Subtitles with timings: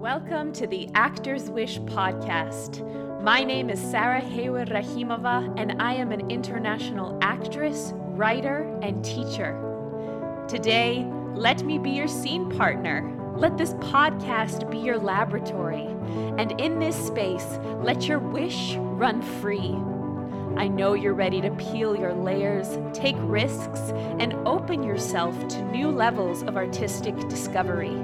[0.00, 2.80] Welcome to the Actors Wish podcast.
[3.22, 9.60] My name is Sarah Hayward Rahimova, and I am an international actress, writer, and teacher.
[10.48, 13.14] Today, let me be your scene partner.
[13.36, 15.84] Let this podcast be your laboratory.
[16.38, 19.76] And in this space, let your wish run free.
[20.56, 25.90] I know you're ready to peel your layers, take risks, and open yourself to new
[25.90, 27.94] levels of artistic discovery.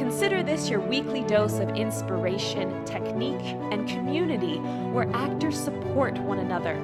[0.00, 4.56] Consider this your weekly dose of inspiration, technique, and community
[4.94, 6.74] where actors support one another.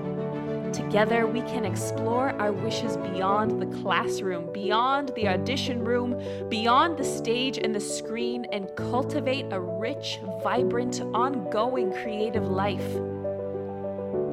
[0.71, 7.05] Together, we can explore our wishes beyond the classroom, beyond the audition room, beyond the
[7.05, 12.87] stage and the screen, and cultivate a rich, vibrant, ongoing creative life.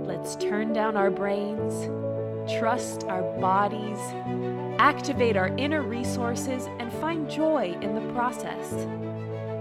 [0.06, 1.86] Let's turn down our brains,
[2.60, 4.00] trust our bodies,
[4.84, 8.86] activate our inner resources, and find joy in the process.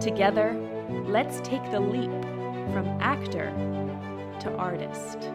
[0.02, 0.52] Together,
[1.06, 2.10] let's take the leap
[2.72, 3.46] from actor
[4.40, 5.30] to artist.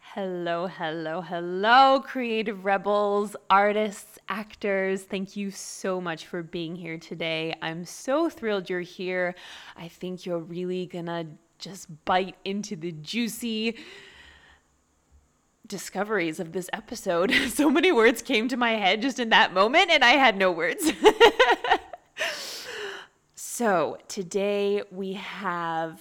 [0.00, 5.04] Hello, hello, hello, creative rebels, artists, actors.
[5.04, 7.54] Thank you so much for being here today.
[7.62, 9.36] I'm so thrilled you're here.
[9.76, 11.26] I think you're really gonna
[11.60, 13.76] just bite into the juicy
[15.70, 17.32] discoveries of this episode.
[17.60, 20.50] So many words came to my head just in that moment, and I had no
[20.50, 20.92] words.
[23.34, 26.00] so, today we have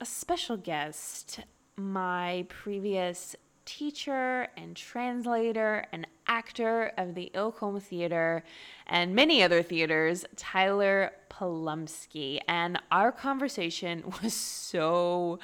[0.00, 1.40] a special guest,
[1.76, 8.42] my previous teacher and translator and actor of the Ilkhom Theater
[8.86, 12.40] and many other theaters, Tyler Polumsky.
[12.48, 15.38] And our conversation was so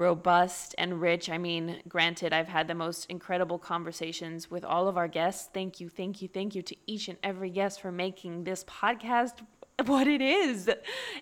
[0.00, 1.28] robust and rich.
[1.28, 5.50] I mean, granted, I've had the most incredible conversations with all of our guests.
[5.52, 9.34] Thank you, thank you, thank you to each and every guest for making this podcast
[9.84, 10.70] what it is.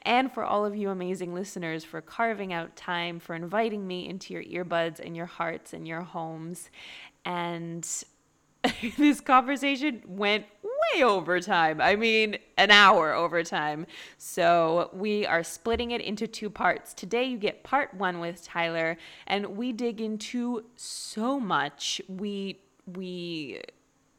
[0.02, 4.32] And for all of you amazing listeners for carving out time, for inviting me into
[4.32, 6.70] your earbuds and your hearts and your homes.
[7.24, 7.86] And
[8.96, 10.46] this conversation went
[10.94, 11.80] way over time.
[11.80, 13.86] I mean, an hour over time.
[14.16, 16.94] So we are splitting it into two parts.
[16.94, 18.96] Today, you get part one with Tyler,
[19.26, 22.00] and we dig into so much.
[22.08, 23.60] We, we,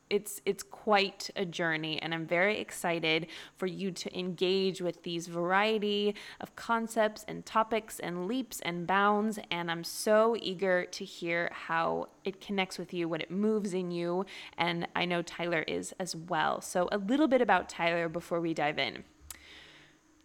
[0.10, 3.28] it's it's quite a journey and i'm very excited
[3.58, 9.40] for you to engage with these variety of concepts and topics and leaps and bounds
[9.52, 13.92] and i'm so eager to hear how it connects with you what it moves in
[13.92, 14.26] you
[14.58, 18.54] and i know tyler is as well so a little bit about tyler before we
[18.54, 19.04] dive in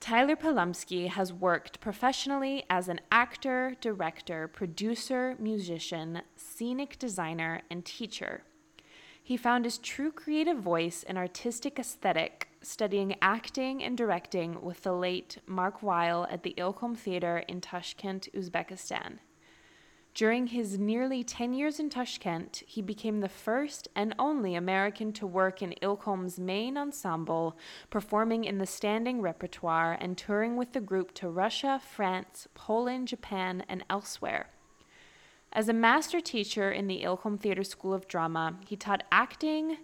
[0.00, 8.42] Tyler Polumsky has worked professionally as an actor, director, producer, musician, scenic designer, and teacher.
[9.26, 14.92] He found his true creative voice and artistic aesthetic studying acting and directing with the
[14.92, 19.20] late Mark Weil at the Ilkhom Theater in Tashkent, Uzbekistan.
[20.12, 25.26] During his nearly 10 years in Tashkent, he became the first and only American to
[25.26, 27.56] work in Ilkhom's main ensemble,
[27.88, 33.64] performing in the standing repertoire and touring with the group to Russia, France, Poland, Japan,
[33.70, 34.50] and elsewhere.
[35.54, 39.76] As a master teacher in the Ilkhom Theater School of Drama, he taught acting,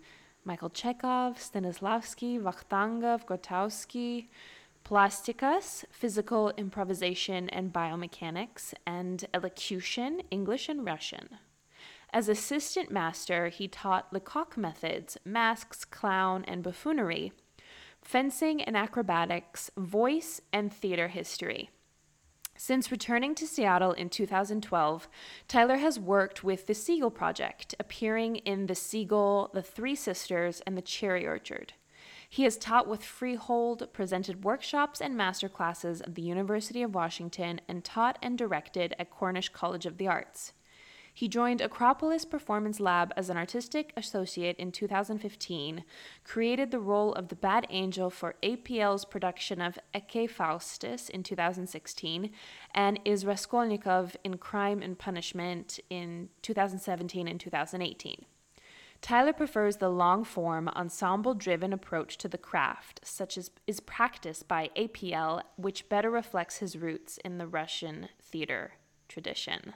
[0.45, 4.27] Michael Chekhov, Stanislavski, Vakhtangov, Grotowski,
[4.85, 11.29] plasticas, physical improvisation and biomechanics, and elocution, English and Russian.
[12.13, 17.33] As assistant master, he taught Lecoq methods, masks, clown, and buffoonery,
[18.03, 21.71] fencing and acrobatics, voice, and theater history.
[22.63, 25.09] Since returning to Seattle in 2012,
[25.49, 30.77] Tyler has worked with the Seagull Project, appearing in The Seagull, The Three Sisters, and
[30.77, 31.73] The Cherry Orchard.
[32.29, 37.83] He has taught with Freehold, presented workshops and masterclasses at the University of Washington, and
[37.83, 40.53] taught and directed at Cornish College of the Arts.
[41.13, 45.85] He joined Akropolis Performance Lab as an artistic associate in 2015,
[46.25, 52.31] created the role of the Bad Angel for APL's production of Ecce Faustus in 2016,
[52.75, 58.25] and is Raskolnikov in Crime and Punishment in 2017 and 2018.
[59.03, 64.47] Tyler prefers the long form, ensemble driven approach to the craft, such as is practiced
[64.47, 68.73] by APL, which better reflects his roots in the Russian theater
[69.09, 69.75] tradition.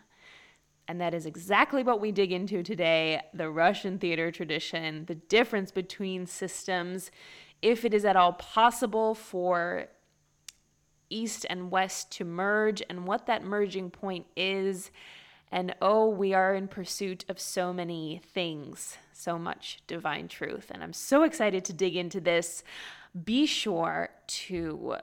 [0.87, 5.71] And that is exactly what we dig into today the Russian theater tradition, the difference
[5.71, 7.11] between systems,
[7.63, 9.87] if it is at all possible for
[11.09, 14.91] East and West to merge, and what that merging point is,
[15.55, 20.73] And oh, we are in pursuit of so many things, so much divine truth.
[20.73, 22.65] And I'm so excited to dig into this.
[23.25, 24.97] Be sure to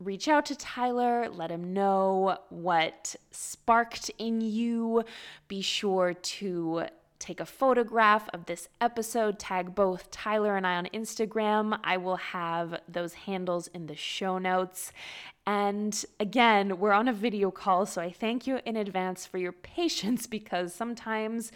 [0.00, 5.04] reach out to Tyler, let him know what sparked in you.
[5.48, 6.84] Be sure to
[7.18, 11.78] take a photograph of this episode, tag both Tyler and I on Instagram.
[11.82, 14.92] I will have those handles in the show notes.
[15.46, 19.52] And again, we're on a video call, so I thank you in advance for your
[19.76, 21.50] patience because sometimes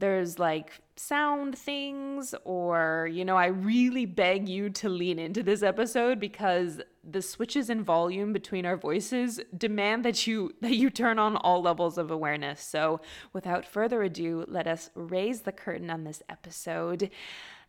[0.00, 5.62] there's like sound things or you know i really beg you to lean into this
[5.62, 11.18] episode because the switches in volume between our voices demand that you that you turn
[11.18, 13.00] on all levels of awareness so
[13.32, 17.10] without further ado let us raise the curtain on this episode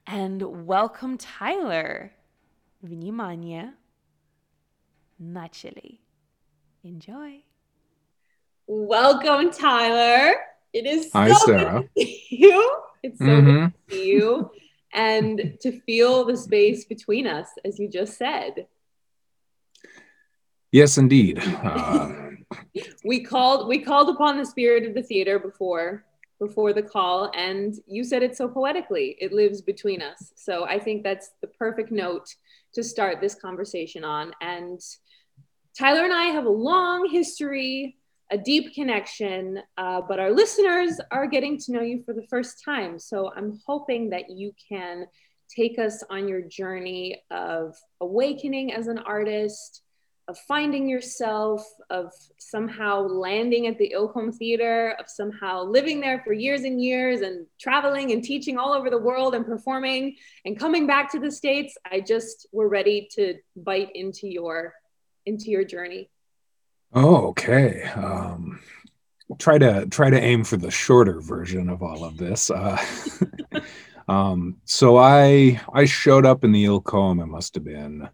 [0.08, 2.12] and welcome tyler
[2.86, 3.72] vнимание
[5.22, 6.00] начали
[6.84, 7.42] enjoy
[8.68, 10.36] welcome tyler
[10.77, 11.85] it is Hi, so Sarah.
[11.95, 12.77] you.
[13.03, 13.65] It's so mm-hmm.
[13.65, 14.51] good to see you
[14.93, 18.67] and to feel the space between us, as you just said.
[20.73, 21.43] Yes, indeed.
[21.67, 22.13] Uh,
[23.05, 26.05] we called we called upon the spirit of the theater before
[26.39, 29.17] before the call, and you said it so poetically.
[29.21, 30.33] It lives between us.
[30.37, 32.29] So I think that's the perfect note
[32.75, 34.33] to start this conversation on.
[34.41, 34.81] And
[35.77, 37.97] Tyler and I have a long history
[38.31, 42.63] a deep connection, uh, but our listeners are getting to know you for the first
[42.65, 42.99] time.
[42.99, 45.07] So I'm hoping that you can
[45.49, 49.83] take us on your journey of awakening as an artist,
[50.27, 56.33] of finding yourself, of somehow landing at the Ilkhom Theater, of somehow living there for
[56.33, 60.85] years and years and traveling and teaching all over the world and performing and coming
[60.85, 61.77] back to the States.
[61.89, 64.75] I just, we're ready to bite into your,
[65.27, 66.11] into your journey.
[66.93, 67.83] Oh, okay.
[67.83, 68.61] Um,
[69.39, 72.51] try to try to aim for the shorter version of all of this.
[72.51, 72.79] Uh,
[74.09, 77.23] um, so I I showed up in the Ilkhom.
[77.23, 78.09] It must have been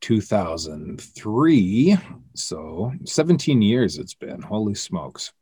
[0.00, 1.96] 2003.
[2.34, 4.42] So 17 years it's been.
[4.42, 5.32] Holy smokes!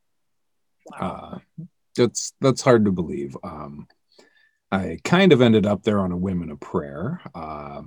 [0.86, 1.40] Wow.
[1.58, 1.64] Uh,
[1.96, 3.36] that's that's hard to believe.
[3.42, 3.86] Um,
[4.70, 7.20] I kind of ended up there on a whim and a prayer.
[7.34, 7.82] Uh,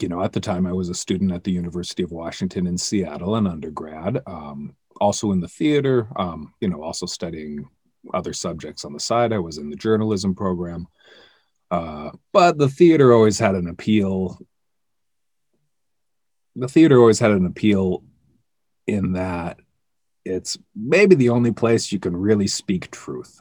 [0.00, 2.76] you know, at the time I was a student at the University of Washington in
[2.76, 7.68] Seattle, an undergrad, um, also in the theater, um, you know, also studying
[8.12, 9.32] other subjects on the side.
[9.32, 10.86] I was in the journalism program.
[11.70, 14.38] Uh, but the theater always had an appeal.
[16.54, 18.04] The theater always had an appeal
[18.86, 19.58] in that
[20.24, 23.40] it's maybe the only place you can really speak truth.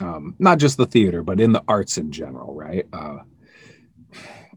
[0.00, 2.86] Um, not just the theater, but in the arts in general, right?
[2.92, 3.18] Uh,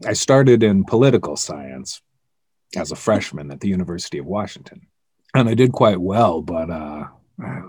[0.06, 2.00] I started in political science
[2.76, 4.86] as a freshman at the University of Washington.
[5.34, 7.04] And I did quite well, but uh,
[7.40, 7.60] I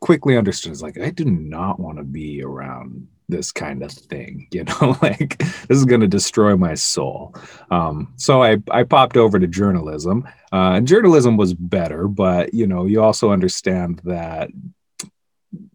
[0.00, 4.48] quickly understood it's like, I do not want to be around this kind of thing,
[4.52, 7.34] you know, like this is going to destroy my soul.
[7.70, 10.28] Um, so I, I popped over to journalism.
[10.52, 14.50] Uh, journalism was better, but you know, you also understand that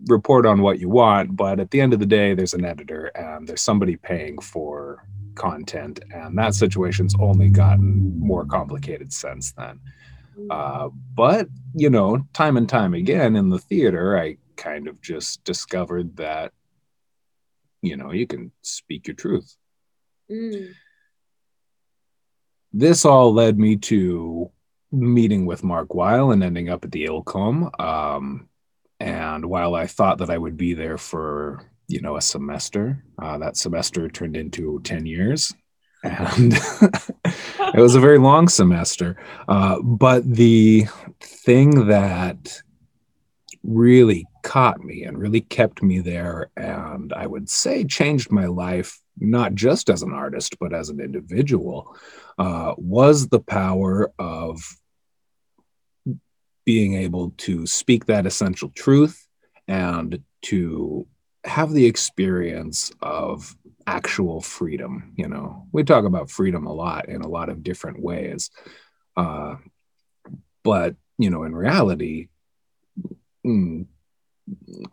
[0.07, 3.07] report on what you want, but at the end of the day, there's an editor
[3.07, 5.05] and there's somebody paying for
[5.39, 9.79] content, and that situation's only gotten more complicated since then.
[10.49, 15.43] Uh, but you know, time and time again in the theater, I kind of just
[15.43, 16.51] discovered that
[17.81, 19.55] you know you can speak your truth.
[20.29, 20.73] Mm.
[22.71, 24.51] This all led me to
[24.91, 27.79] meeting with Mark Weil and ending up at the Ilkhom.
[27.79, 28.49] Um,
[28.99, 33.03] and while I thought that I would be there for you know a semester.
[33.21, 35.53] Uh, that semester turned into ten years,
[36.03, 36.53] and
[37.73, 39.17] it was a very long semester.
[39.47, 40.85] Uh, but the
[41.19, 42.61] thing that
[43.63, 48.99] really caught me and really kept me there, and I would say changed my life,
[49.17, 51.95] not just as an artist but as an individual,
[52.37, 54.61] uh, was the power of
[56.65, 59.27] being able to speak that essential truth
[59.67, 61.07] and to
[61.49, 63.55] have the experience of
[63.87, 65.67] actual freedom you know?
[65.71, 68.49] We talk about freedom a lot in a lot of different ways
[69.17, 69.55] uh,
[70.63, 72.27] but you know in reality
[73.45, 73.85] mm,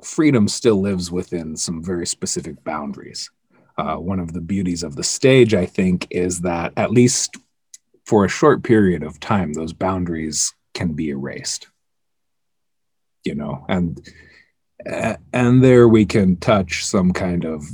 [0.02, 3.30] freedom still lives within some very specific boundaries.
[3.78, 7.36] Uh, one of the beauties of the stage i think is that at least
[8.06, 11.68] for a short period of time those boundaries can be erased
[13.26, 13.66] you know?
[13.68, 14.00] And
[14.84, 17.64] and there we can touch some kind of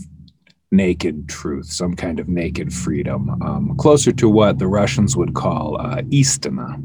[0.71, 5.79] naked truth, some kind of naked freedom, um, closer to what the Russians would call
[5.81, 6.81] uh, istina.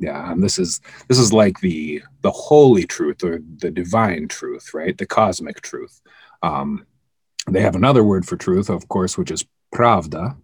[0.00, 4.72] yeah and this is this is like the the holy truth or the divine truth
[4.74, 4.96] right?
[4.96, 6.00] The cosmic truth.
[6.42, 6.86] Um
[7.48, 9.44] they have another word for truth of course which is
[9.74, 10.36] pravda.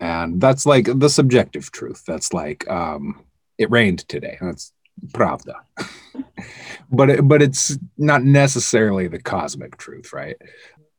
[0.00, 2.04] And that's like the subjective truth.
[2.06, 3.24] That's like um
[3.58, 4.38] it rained today.
[4.40, 4.72] That's
[5.08, 5.54] pravda.
[6.90, 10.36] But it, but it's not necessarily the cosmic truth right?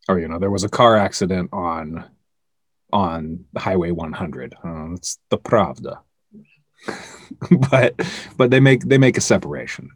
[0.07, 2.05] Or you know there was a car accident on
[2.91, 5.99] on highway 100 uh, it's the pravda.
[7.69, 7.95] But
[8.37, 9.91] but they make they make a separation.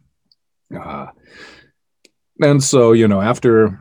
[0.74, 1.08] Uh,
[2.40, 3.80] and so you know after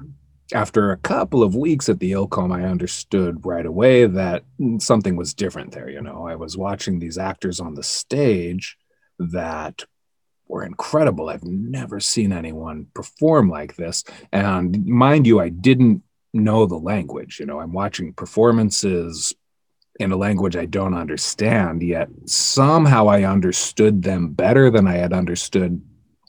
[0.54, 4.44] after a couple of weeks at the ilkhom i understood right away that
[4.80, 6.28] something was different there you know.
[6.28, 8.78] I was watching these actors on the stage
[9.20, 9.84] that
[10.54, 16.02] were incredible i've never seen anyone perform like this and mind you i didn't
[16.34, 19.36] know the language you know i'm watching performances
[20.00, 25.14] in a language I don't understand, yet somehow I understood them better than I had
[25.14, 25.82] understood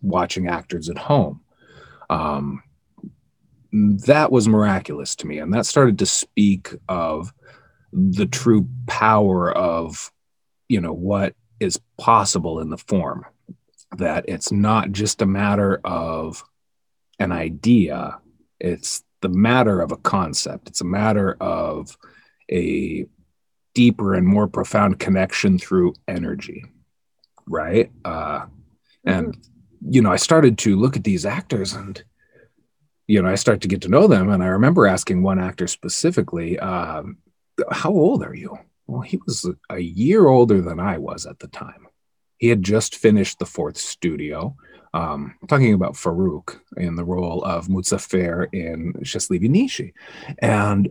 [0.03, 1.41] watching actors at home.
[2.11, 2.63] Um,
[3.73, 5.39] that was miraculous to me.
[5.39, 7.33] And that started to speak of
[7.93, 10.13] the true power of,
[10.69, 13.25] you know, what is possible in the form.
[13.97, 16.45] That it's not just a matter of
[17.19, 18.19] an idea,
[18.59, 20.69] it's the matter of a concept.
[20.69, 21.97] It's a matter of
[22.51, 23.07] a
[23.75, 26.65] deeper and more profound connection through energy
[27.47, 28.47] right uh
[29.05, 29.93] and mm-hmm.
[29.93, 32.03] you know i started to look at these actors and
[33.07, 35.67] you know i start to get to know them and i remember asking one actor
[35.67, 37.19] specifically um
[37.71, 41.49] how old are you well he was a year older than i was at the
[41.49, 41.87] time
[42.39, 44.57] he had just finished the fourth studio.
[44.93, 49.93] Um, talking about Farouk in the role of Muzaffar in Sheslivi Nishi.
[50.39, 50.89] And,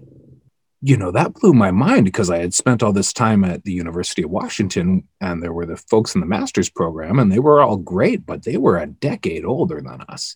[0.82, 3.72] you know, that blew my mind because I had spent all this time at the
[3.72, 7.62] University of Washington and there were the folks in the master's program and they were
[7.62, 10.36] all great, but they were a decade older than us.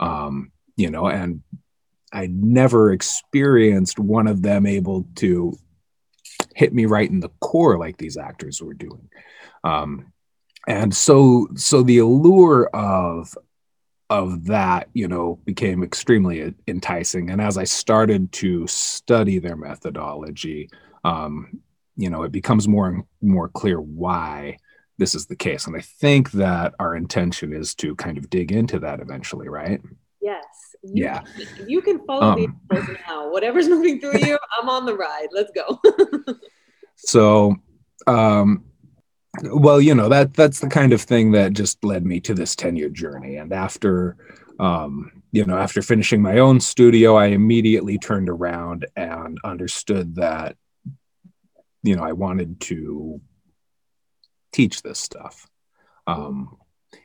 [0.00, 1.42] Um, you know, and
[2.12, 5.56] I never experienced one of them able to
[6.54, 9.08] hit me right in the core like these actors were doing.
[9.64, 10.12] Um,
[10.66, 13.34] and so, so the allure of
[14.10, 17.30] of that, you know, became extremely enticing.
[17.30, 20.70] And as I started to study their methodology,
[21.04, 21.60] um,
[21.96, 24.56] you know, it becomes more and more clear why
[24.96, 25.66] this is the case.
[25.66, 29.80] And I think that our intention is to kind of dig into that eventually, right?
[30.20, 30.44] Yes.
[30.82, 31.22] You, yeah.
[31.66, 32.48] You can follow um, me
[33.06, 33.30] now.
[33.30, 35.28] Whatever's moving through you, I'm on the ride.
[35.32, 35.80] Let's go.
[36.96, 37.56] so,
[38.06, 38.64] um,
[39.44, 42.56] well you know that that's the kind of thing that just led me to this
[42.56, 43.36] 10 year journey.
[43.36, 44.16] And after
[44.58, 50.56] um, you know after finishing my own studio i immediately turned around and understood that
[51.82, 53.20] you know i wanted to
[54.52, 55.48] teach this stuff.
[56.06, 56.56] Um,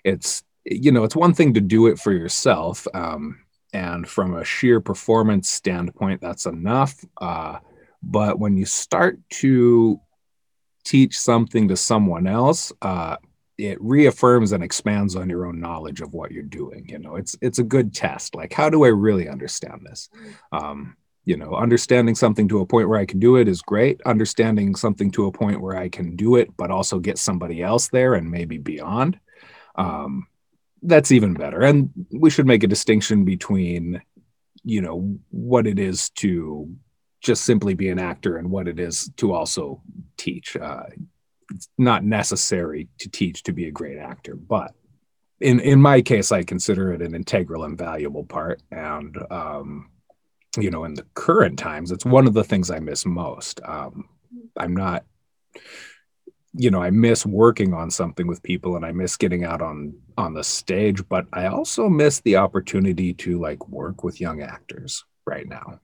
[0.03, 3.39] it's you know it's one thing to do it for yourself um,
[3.73, 6.95] and from a sheer performance standpoint that's enough.
[7.19, 7.59] Uh,
[8.01, 9.99] but when you start to
[10.83, 13.17] teach something to someone else, uh,
[13.57, 16.85] it reaffirms and expands on your own knowledge of what you're doing.
[16.89, 18.35] You know, it's it's a good test.
[18.35, 20.09] Like, how do I really understand this?
[20.51, 24.01] Um, you know, understanding something to a point where I can do it is great.
[24.05, 27.87] Understanding something to a point where I can do it, but also get somebody else
[27.87, 29.19] there and maybe beyond.
[29.75, 30.27] Um,
[30.81, 31.61] that's even better.
[31.61, 34.01] And we should make a distinction between,
[34.65, 36.75] you know, what it is to
[37.23, 39.81] just simply be an actor and what it is to also
[40.17, 40.55] teach.
[40.55, 40.83] Uh,
[41.51, 44.75] it's not necessary to teach to be a great actor, but
[45.39, 48.61] in in my case, I consider it an integral and valuable part.
[48.71, 49.89] And um,
[50.57, 53.59] you know, in the current times, it's one of the things I miss most.
[53.65, 54.07] Um,
[54.57, 55.03] I'm not,
[56.53, 59.95] you know, I miss working on something with people, and I miss getting out on
[60.17, 61.07] on the stage.
[61.09, 65.79] But I also miss the opportunity to like work with young actors right now.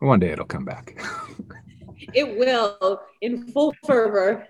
[0.00, 0.98] One day it'll come back.
[2.14, 4.46] it will in full fervor.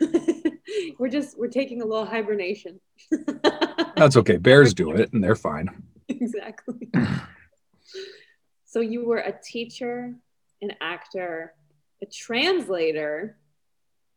[0.98, 2.80] we're just we're taking a little hibernation.
[3.96, 4.38] That's okay.
[4.38, 5.68] Bears do it and they're fine.
[6.08, 6.88] Exactly.
[8.64, 10.14] so you were a teacher,
[10.62, 11.54] an actor,
[12.02, 13.36] a translator.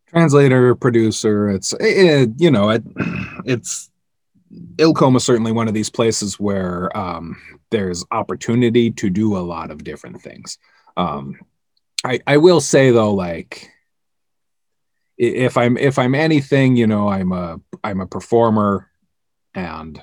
[0.07, 1.49] Translator, producer.
[1.49, 2.83] It's it, you know it,
[3.45, 3.90] it's
[4.77, 7.37] Ilkhom is certainly one of these places where um,
[7.69, 10.57] there's opportunity to do a lot of different things.
[10.97, 11.39] Um,
[12.03, 13.69] I, I will say though, like
[15.17, 18.89] if I'm if I'm anything, you know, I'm a I'm a performer
[19.53, 20.01] and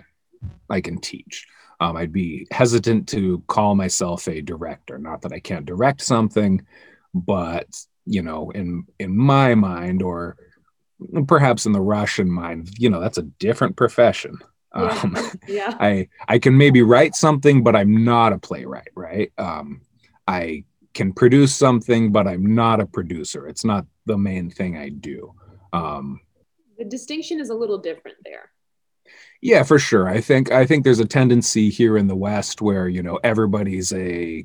[0.71, 1.47] I can teach.
[1.81, 4.99] Um, I'd be hesitant to call myself a director.
[4.99, 6.65] Not that I can't direct something,
[7.15, 7.67] but
[8.05, 10.37] you know, in in my mind or
[11.27, 14.39] perhaps in the Russian mind, you know, that's a different profession.
[14.77, 15.01] Yeah.
[15.03, 15.17] Um,
[15.49, 15.77] Yeah.
[15.81, 19.33] I I can maybe write something, but I'm not a playwright, right?
[19.39, 19.81] Um,
[20.27, 20.65] I
[20.95, 23.47] can produce something, but I'm not a producer.
[23.49, 25.33] It's not the main thing I do.
[25.73, 26.21] Um,
[26.79, 28.51] The distinction is a little different there.
[29.41, 30.07] yeah, for sure.
[30.09, 33.93] I think I think there's a tendency here in the West where you know everybody's
[33.93, 34.45] a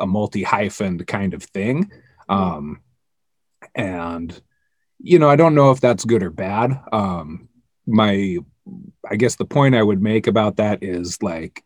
[0.00, 1.90] a multi hyphened kind of thing,
[2.28, 2.80] um,
[3.74, 4.40] and
[5.00, 6.80] you know I don't know if that's good or bad.
[6.92, 7.48] Um,
[7.86, 8.38] my
[9.08, 11.62] I guess the point I would make about that is like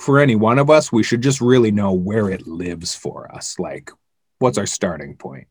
[0.00, 3.58] for any one of us, we should just really know where it lives for us.
[3.58, 3.90] Like,
[4.38, 5.46] what's our starting point?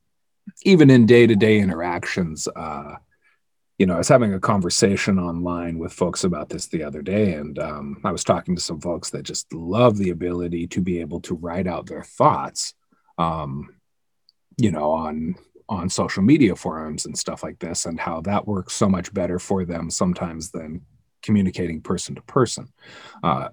[0.64, 2.96] Even in day to day interactions, uh,
[3.78, 7.34] you know, I was having a conversation online with folks about this the other day,
[7.34, 11.00] and um, I was talking to some folks that just love the ability to be
[11.00, 12.74] able to write out their thoughts,
[13.18, 13.76] um,
[14.58, 15.36] you know, on
[15.74, 19.40] on social media forums and stuff like this, and how that works so much better
[19.40, 20.82] for them sometimes than
[21.22, 22.68] communicating person to person.
[23.24, 23.50] Uh,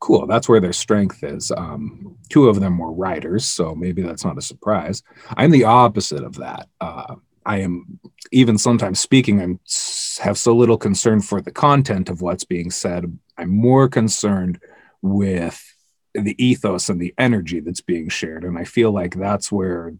[0.00, 1.50] cool, that's where their strength is.
[1.50, 5.02] Um, two of them were writers, so maybe that's not a surprise.
[5.36, 6.68] I'm the opposite of that.
[6.80, 7.98] Uh, I am
[8.30, 9.40] even sometimes speaking.
[9.40, 9.60] I'm
[10.20, 13.18] have so little concern for the content of what's being said.
[13.38, 14.60] I'm more concerned
[15.00, 15.62] with
[16.14, 19.94] the ethos and the energy that's being shared, and I feel like that's where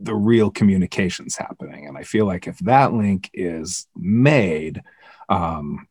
[0.00, 1.86] the real communication's happening.
[1.86, 4.82] And I feel like if that link is made,
[5.28, 5.86] um,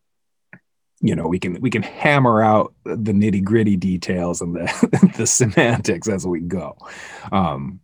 [1.00, 5.28] you know, we can we can hammer out the nitty gritty details and the the
[5.28, 6.76] semantics as we go.
[7.32, 7.80] Um,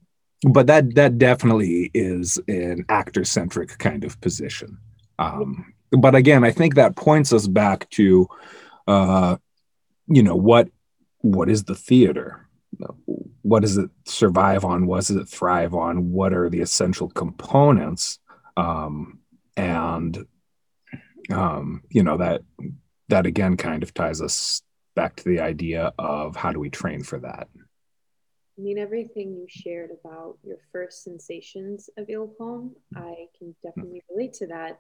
[0.49, 4.77] but that that definitely is an actor centric kind of position.
[5.19, 8.27] Um, but again, I think that points us back to,
[8.87, 9.37] uh,
[10.07, 10.69] you know, what
[11.19, 12.42] what is the theater?
[13.41, 14.87] What does it survive on?
[14.87, 16.11] What does it thrive on?
[16.11, 18.19] What are the essential components?
[18.55, 19.19] Um,
[19.57, 20.25] and
[21.31, 22.41] um, you know that
[23.09, 24.61] that again kind of ties us
[24.95, 27.47] back to the idea of how do we train for that.
[28.57, 34.33] I mean, everything you shared about your first sensations of Ilkhom, I can definitely relate
[34.33, 34.79] to that.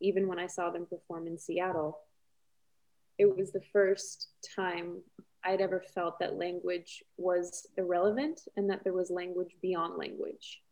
[0.00, 1.98] Even when I saw them perform in Seattle,
[3.18, 5.02] it was the first time
[5.44, 10.62] I'd ever felt that language was irrelevant and that there was language beyond language.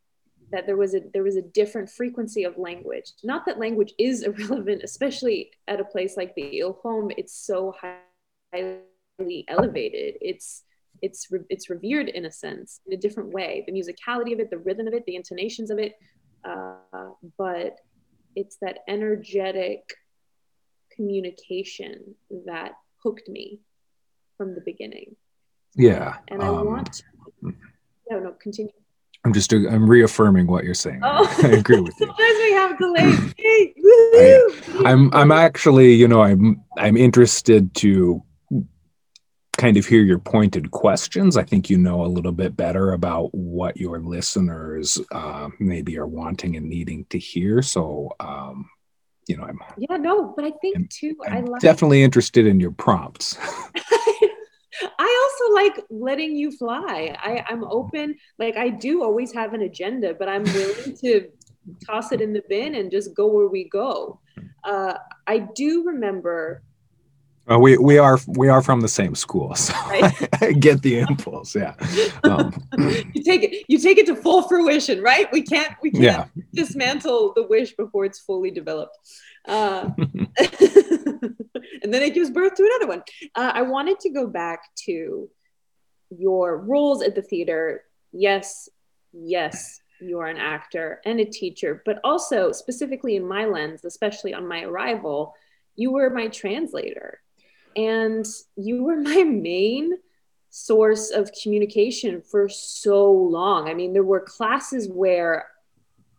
[0.51, 3.11] That there was a there was a different frequency of language.
[3.23, 7.13] Not that language is irrelevant, especially at a place like the Ilkhom.
[7.17, 7.73] It's so
[8.53, 10.15] highly elevated.
[10.21, 10.63] It's
[11.01, 14.57] it's it's revered in a sense in a different way the musicality of it the
[14.57, 15.93] rhythm of it the intonations of it
[16.45, 16.75] uh,
[17.37, 17.77] but
[18.35, 19.81] it's that energetic
[20.95, 23.59] communication that hooked me
[24.37, 25.15] from the beginning
[25.75, 26.17] Yeah.
[26.29, 27.03] and i um, want to
[28.09, 28.71] no no continue
[29.25, 31.01] I'm just I'm reaffirming what you're saying.
[31.03, 32.05] oh I agree with you.
[32.07, 34.85] sometimes we have delays Hey, woohoo!
[34.85, 38.23] I'm I'm actually, you know, I'm I'm interested to
[39.57, 41.35] kind of hear your pointed questions.
[41.35, 46.07] I think you know a little bit better about what your listeners uh, maybe are
[46.07, 47.61] wanting and needing to hear.
[47.61, 48.69] So, um,
[49.27, 52.61] you know, I'm, yeah no but i think too i I'm like definitely interested in
[52.61, 53.35] your prompts.
[55.57, 57.15] Like letting you fly.
[57.19, 58.15] I, I'm open.
[58.37, 61.29] Like I do always have an agenda, but I'm willing to
[61.83, 64.19] toss it in the bin and just go where we go.
[64.63, 64.93] Uh,
[65.25, 66.61] I do remember.
[67.49, 70.29] Uh, we we are we are from the same school, so Right.
[70.41, 71.55] I get the impulse.
[71.55, 71.73] Yeah.
[72.23, 72.53] Um,
[73.13, 73.65] you take it.
[73.67, 75.27] You take it to full fruition, right?
[75.31, 75.73] We can't.
[75.81, 76.25] We can't yeah.
[76.53, 78.97] dismantle the wish before it's fully developed.
[79.47, 79.89] Uh,
[81.81, 83.01] and then it gives birth to another one.
[83.33, 85.29] Uh, I wanted to go back to
[86.09, 87.83] your roles at the theater.
[88.11, 88.69] Yes,
[89.13, 94.33] yes, you are an actor and a teacher, but also specifically in my lens, especially
[94.33, 95.33] on my arrival,
[95.75, 97.21] you were my translator
[97.75, 99.97] and you were my main
[100.49, 103.69] source of communication for so long.
[103.69, 105.47] I mean, there were classes where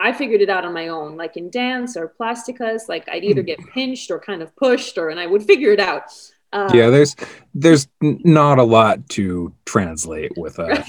[0.00, 2.88] I figured it out on my own, like in dance or plasticas.
[2.88, 3.46] Like I'd either hmm.
[3.46, 6.04] get pinched or kind of pushed, or and I would figure it out.
[6.52, 7.14] Uh, yeah, there's
[7.54, 10.84] there's not a lot to translate with a right.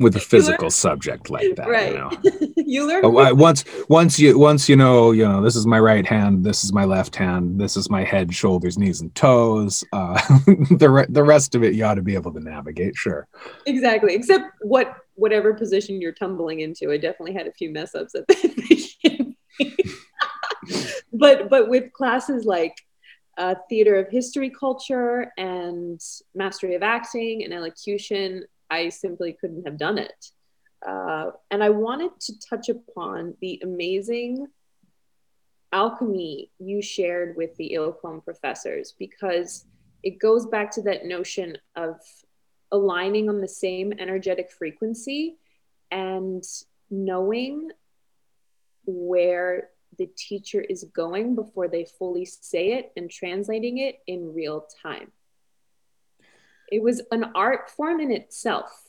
[0.00, 1.68] with a physical subject like that.
[1.68, 1.92] right.
[1.92, 2.10] You know,
[2.56, 3.04] you learn.
[3.04, 6.44] Oh, I- once once you once you know you know this is my right hand,
[6.44, 9.84] this is my left hand, this is my head, shoulders, knees, and toes.
[9.92, 10.14] Uh,
[10.76, 12.96] the re- the rest of it you ought to be able to navigate.
[12.96, 13.28] Sure.
[13.66, 14.14] exactly.
[14.14, 18.26] Except what whatever position you're tumbling into, I definitely had a few mess ups at
[18.26, 19.36] the beginning.
[21.12, 22.74] but but with classes like
[23.36, 26.00] uh, theater of history culture and
[26.34, 30.30] mastery of acting and elocution, I simply couldn't have done it.
[30.86, 34.46] Uh, and I wanted to touch upon the amazing
[35.72, 39.66] alchemy you shared with the Ilkhom professors because
[40.02, 42.00] it goes back to that notion of
[42.72, 45.36] aligning on the same energetic frequency
[45.90, 46.44] and
[46.90, 47.70] knowing
[48.86, 54.66] where the teacher is going before they fully say it and translating it in real
[54.82, 55.12] time.
[56.70, 58.88] It was an art form in itself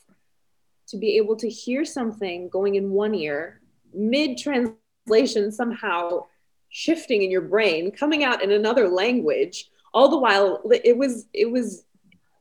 [0.88, 3.60] to be able to hear something going in one ear,
[3.92, 6.24] mid translation, somehow
[6.70, 11.50] shifting in your brain, coming out in another language, all the while it was it
[11.50, 11.84] was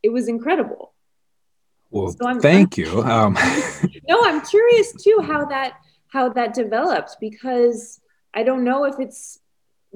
[0.03, 0.93] it was incredible.
[1.91, 3.01] Well, so thank you.
[3.03, 3.33] Um.
[4.07, 5.73] no, I'm curious too how that
[6.07, 8.01] how that developed because
[8.37, 9.39] I don't know if it's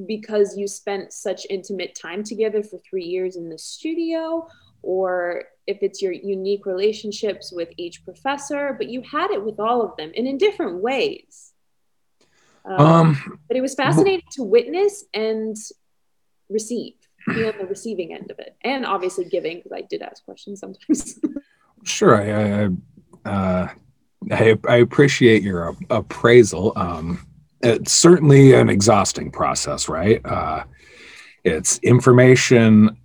[0.08, 4.48] because you spent such intimate time together for three years in the studio
[4.82, 9.84] or if it's your unique relationships with each professor, but you had it with all
[9.84, 11.54] of them and in different ways.
[12.66, 15.56] Um, um, but it was fascinating to witness and
[16.50, 16.94] receive,
[17.28, 20.60] be on the receiving end of it, and obviously giving because I did ask questions
[20.60, 21.20] sometimes.
[21.84, 22.66] sure, I
[23.26, 23.68] I, uh,
[24.32, 26.74] I, I appreciate your appraisal.
[26.76, 27.26] Um,
[27.64, 30.22] it's certainly an exhausting process, right?
[30.26, 30.64] Uh,
[31.44, 32.98] it's information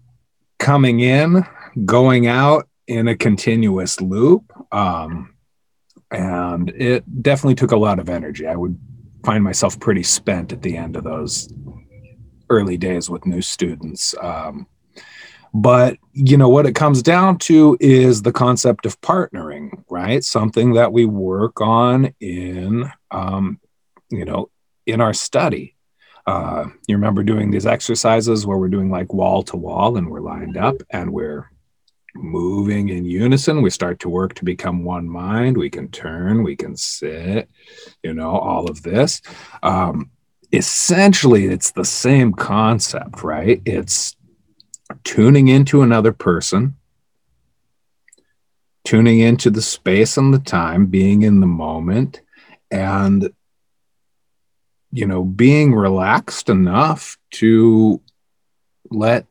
[0.59, 1.47] coming in,
[1.85, 4.53] going out in a continuous loop.
[4.73, 5.35] Um,
[6.11, 8.47] and it definitely took a lot of energy.
[8.47, 8.79] I would
[9.25, 11.53] find myself pretty spent at the end of those
[12.49, 14.15] early days with new students.
[14.21, 14.67] Um,
[15.53, 20.23] but you know what it comes down to is the concept of partnering, right?
[20.23, 23.59] Something that we work on in, um,
[24.11, 24.51] you know,
[24.87, 25.75] in our study.
[26.27, 30.21] Uh, you remember doing these exercises where we're doing like wall to wall and we're
[30.21, 31.51] lined up and we're
[32.15, 33.63] moving in unison.
[33.63, 35.57] We start to work to become one mind.
[35.57, 37.49] We can turn, we can sit,
[38.03, 39.23] you know, all of this.
[39.63, 40.11] Um,
[40.53, 43.61] essentially, it's the same concept, right?
[43.65, 44.17] It's
[45.05, 46.77] tuning into another person,
[48.85, 52.21] tuning into the space and the time, being in the moment,
[52.71, 53.31] and
[54.97, 58.01] you know, being relaxed enough to
[58.91, 59.27] let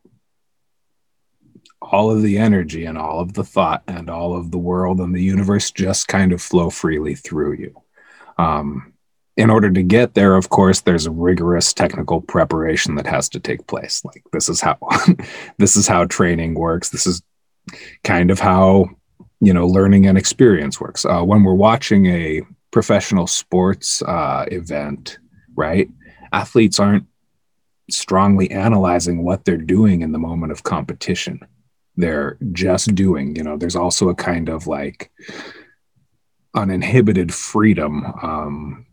[1.81, 5.15] all of the energy and all of the thought and all of the world and
[5.15, 7.81] the universe just kind of flow freely through you.
[8.37, 8.93] Um,
[9.37, 13.39] in order to get there, of course, there's a rigorous technical preparation that has to
[13.39, 14.05] take place.
[14.05, 14.77] Like this is how
[15.57, 16.89] this is how training works.
[16.91, 17.23] This is
[18.03, 18.85] kind of how
[19.41, 21.05] you know learning and experience works.
[21.05, 25.17] Uh, when we're watching a professional sports uh, event,
[25.55, 25.89] right?
[26.31, 27.05] Athletes aren't
[27.89, 31.39] strongly analyzing what they're doing in the moment of competition
[31.97, 35.11] they're just doing you know there's also a kind of like
[36.53, 38.85] uninhibited freedom um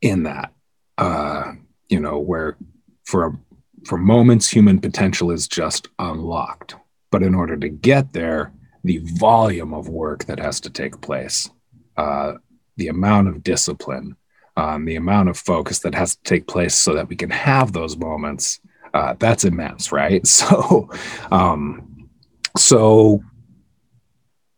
[0.00, 0.52] in that
[0.98, 1.52] uh
[1.88, 2.56] you know where
[3.04, 3.38] for
[3.86, 6.76] for moments human potential is just unlocked
[7.10, 11.50] but in order to get there the volume of work that has to take place
[11.96, 12.34] uh
[12.76, 14.16] the amount of discipline
[14.56, 17.72] um, the amount of focus that has to take place so that we can have
[17.72, 18.60] those moments
[18.94, 20.24] uh, that's immense, right?
[20.34, 20.88] So,
[21.30, 22.08] um,
[22.56, 23.22] so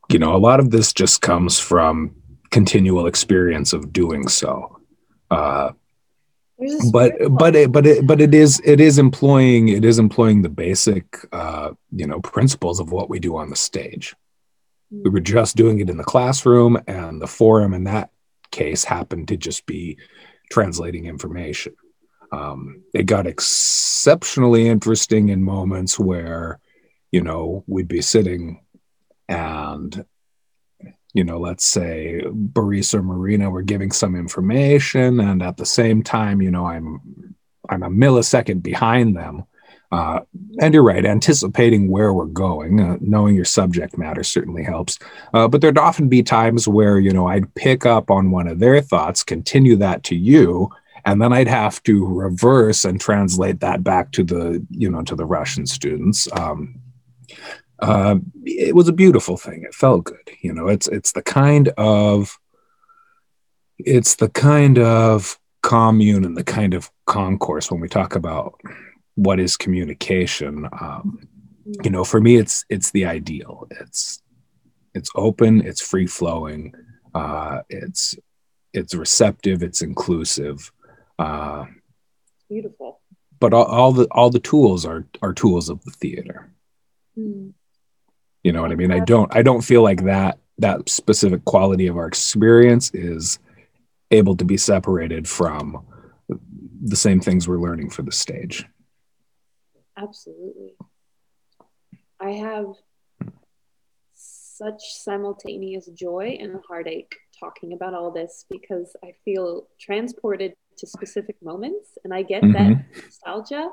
[0.09, 2.15] you know, a lot of this just comes from
[2.51, 4.81] continual experience of doing so.
[5.31, 5.73] Uh,
[6.93, 10.49] but but it, but it but it is it is employing it is employing the
[10.49, 14.15] basic uh, you know principles of what we do on the stage.
[14.91, 18.11] We were just doing it in the classroom, and the forum and that
[18.61, 19.99] case happened to just be
[20.51, 21.75] translating information.
[22.33, 26.59] Um, it got exceptionally interesting in moments where,
[27.13, 28.65] you know, we'd be sitting
[29.29, 30.05] and,
[31.17, 36.03] you know, let's say Boris or Marina were giving some information, and at the same
[36.03, 37.35] time, you know, I'm
[37.71, 39.45] I'm a millisecond behind them.
[39.93, 40.21] Uh,
[40.61, 44.99] and you're right, anticipating where we're going, uh, knowing your subject matter certainly helps.
[45.33, 48.59] Uh, but there'd often be times where, you know, I'd pick up on one of
[48.59, 50.71] their thoughts, continue that to you,
[51.07, 55.15] and then I'd have to reverse and translate that back to the you know to
[55.15, 56.29] the Russian students.
[56.33, 56.81] Um,
[57.79, 59.63] uh, it was a beautiful thing.
[59.63, 60.29] It felt good.
[60.43, 62.39] You know, it's it's the kind of
[63.79, 68.61] it's the kind of commune and the kind of concourse when we talk about
[69.17, 70.69] what is communication.
[70.81, 71.29] Um,
[71.83, 73.67] you know, for me, it's it's the ideal.
[73.81, 74.23] It's
[74.95, 75.67] it's open.
[75.67, 76.73] It's free flowing.
[77.15, 78.15] Uh, it's
[78.73, 79.63] it's receptive.
[79.63, 80.71] It's inclusive.
[81.19, 81.67] Uh,
[82.49, 83.01] Beautiful.
[83.41, 86.51] But all, all, the all the tools are are tools of the theater.
[87.19, 87.53] Mm.
[88.43, 88.93] You know what I mean?
[88.93, 93.39] I don't I don't feel like that that specific quality of our experience is
[94.11, 95.85] able to be separated from
[96.83, 98.65] the same things we're learning for the stage.
[99.97, 100.75] Absolutely.
[102.21, 102.67] I have
[104.15, 111.37] such simultaneous joy and heartache talking about all this because I feel transported to specific
[111.43, 112.53] moments and I get mm-hmm.
[112.53, 113.69] that nostalgia,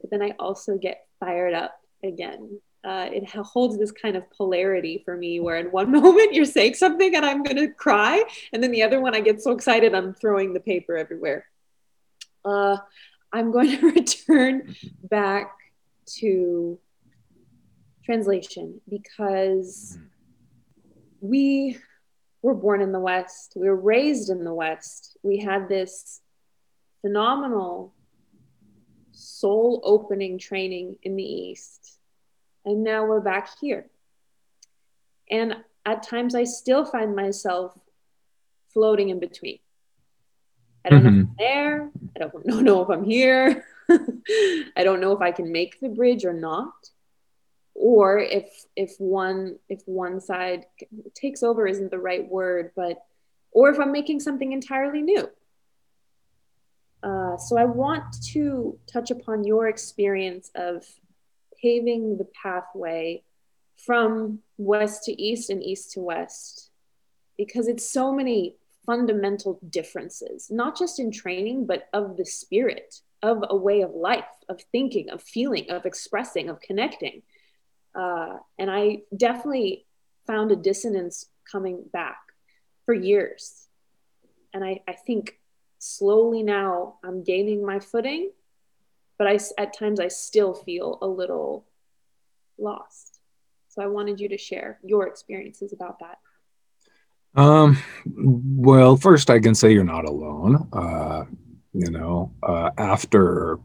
[0.00, 2.60] but then I also get fired up again.
[2.84, 6.74] Uh, it holds this kind of polarity for me where in one moment you're saying
[6.74, 9.94] something and I'm going to cry, and then the other one I get so excited
[9.94, 11.46] I'm throwing the paper everywhere.
[12.44, 12.78] Uh,
[13.32, 15.52] I'm going to return back
[16.20, 16.78] to
[18.04, 19.98] translation because
[21.20, 21.78] we
[22.42, 26.20] were born in the West, we were raised in the West, we had this
[27.00, 27.94] phenomenal
[29.12, 31.98] soul opening training in the East.
[32.64, 33.86] And now we're back here.
[35.30, 37.76] And at times I still find myself
[38.72, 39.58] floating in between.
[40.84, 41.08] I don't mm-hmm.
[41.08, 41.90] know if I'm there.
[42.16, 43.64] I don't know if I'm here.
[44.76, 46.72] I don't know if I can make the bridge or not.
[47.74, 50.66] Or if if one if one side
[51.14, 53.02] takes over isn't the right word, but
[53.50, 55.28] or if I'm making something entirely new.
[57.02, 60.84] Uh, so I want to touch upon your experience of
[61.60, 63.22] paving the pathway
[63.76, 66.70] from west to east and east to west
[67.36, 73.44] because it's so many fundamental differences, not just in training, but of the spirit, of
[73.48, 77.22] a way of life, of thinking, of feeling, of expressing, of connecting.
[77.94, 79.86] Uh, and I definitely
[80.26, 82.18] found a dissonance coming back
[82.84, 83.68] for years.
[84.52, 85.38] And I, I think
[85.78, 88.30] slowly now I'm gaining my footing,
[89.18, 91.66] but I, at times I still feel a little
[92.58, 93.20] lost.
[93.68, 96.18] So I wanted you to share your experiences about that.
[97.34, 100.68] Um, well, first I can say you're not alone.
[100.72, 101.24] Uh,
[101.72, 103.58] you know, uh, after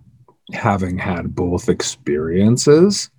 [0.54, 3.10] having had both experiences,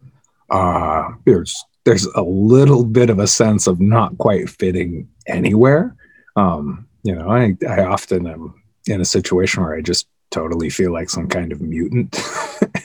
[0.51, 5.94] uh, there's there's a little bit of a sense of not quite fitting anywhere.
[6.37, 8.55] Um, you know, I I often am
[8.87, 12.18] in a situation where I just totally feel like some kind of mutant.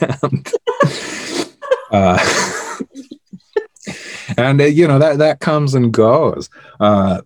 [0.22, 0.52] and,
[1.90, 2.18] uh,
[4.36, 6.50] and uh, you know that that comes and goes.
[6.80, 7.22] Uh,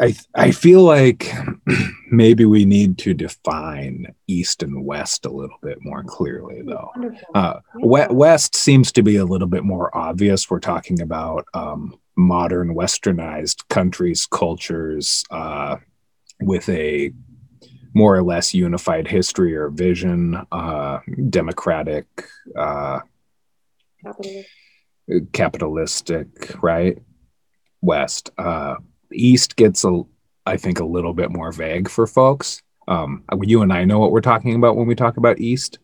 [0.00, 1.32] I I feel like
[2.10, 6.90] maybe we need to define east and west a little bit more clearly, though.
[7.34, 7.60] Uh,
[8.10, 10.48] west seems to be a little bit more obvious.
[10.48, 15.76] We're talking about um, modern, westernized countries, cultures uh,
[16.40, 17.12] with a
[17.94, 22.06] more or less unified history or vision, uh, democratic,
[22.56, 23.00] uh,
[25.32, 26.98] capitalistic, right?
[27.80, 28.30] West.
[29.12, 30.02] East gets a,
[30.46, 32.62] I think, a little bit more vague for folks.
[32.86, 35.78] Um, you and I know what we're talking about when we talk about East,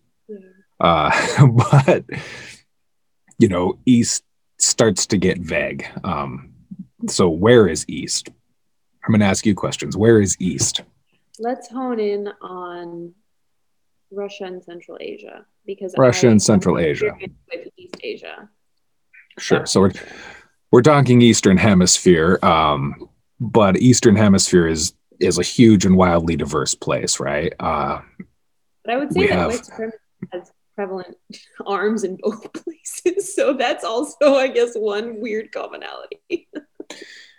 [0.81, 2.05] uh, but
[3.39, 4.25] you know, East
[4.59, 5.87] starts to get vague.
[6.03, 6.55] Um,
[7.09, 8.31] so, where is East?
[9.05, 9.97] I'm going to ask you questions.
[9.97, 10.81] Where is East?
[11.39, 13.13] let's hone in on
[14.11, 18.49] Russia and Central Asia because Russia I and Central Asia with East Asia.
[19.39, 19.67] Sure.
[19.67, 19.93] So we're
[20.71, 23.09] we're talking Eastern Hemisphere, um,
[23.41, 27.53] but Eastern Hemisphere is is a huge and wildly diverse place, right?
[27.61, 28.01] Uh,
[28.85, 29.99] but I would say that have, white supremacy
[30.33, 31.17] has prevalent
[31.67, 36.49] arms in both places, so that's also, I guess, one weird commonality.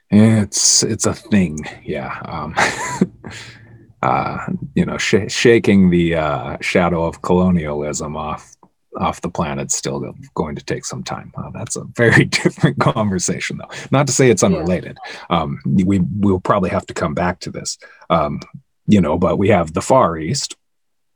[0.09, 2.19] it's it's a thing, yeah.
[2.25, 2.55] Um,
[4.01, 8.54] uh, you know, sh- shaking the uh, shadow of colonialism off
[8.97, 11.31] off the planet still going to take some time.
[11.37, 13.69] Uh, that's a very different conversation, though.
[13.91, 14.97] Not to say it's unrelated.
[15.29, 15.41] Yeah.
[15.41, 17.77] Um, we we'll probably have to come back to this.
[18.09, 18.39] Um,
[18.87, 20.55] you know, but we have the Far East,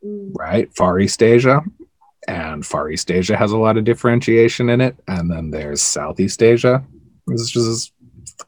[0.03, 0.31] mm.
[0.33, 0.73] right?
[0.75, 1.61] Far East Asia,
[2.27, 4.95] and Far East Asia has a lot of differentiation in it.
[5.07, 6.83] And then there's Southeast Asia,
[7.25, 7.91] which is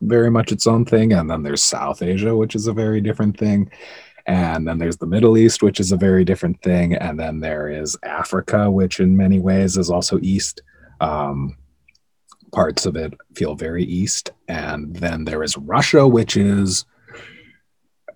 [0.01, 1.13] very much its own thing.
[1.13, 3.71] And then there's South Asia, which is a very different thing
[4.31, 6.95] and then there's the Middle East, which is a very different thing.
[6.95, 10.61] And then there is Africa, which in many ways is also East.
[11.01, 11.57] Um,
[12.53, 14.31] parts of it feel very East.
[14.47, 16.85] And then there is Russia, which is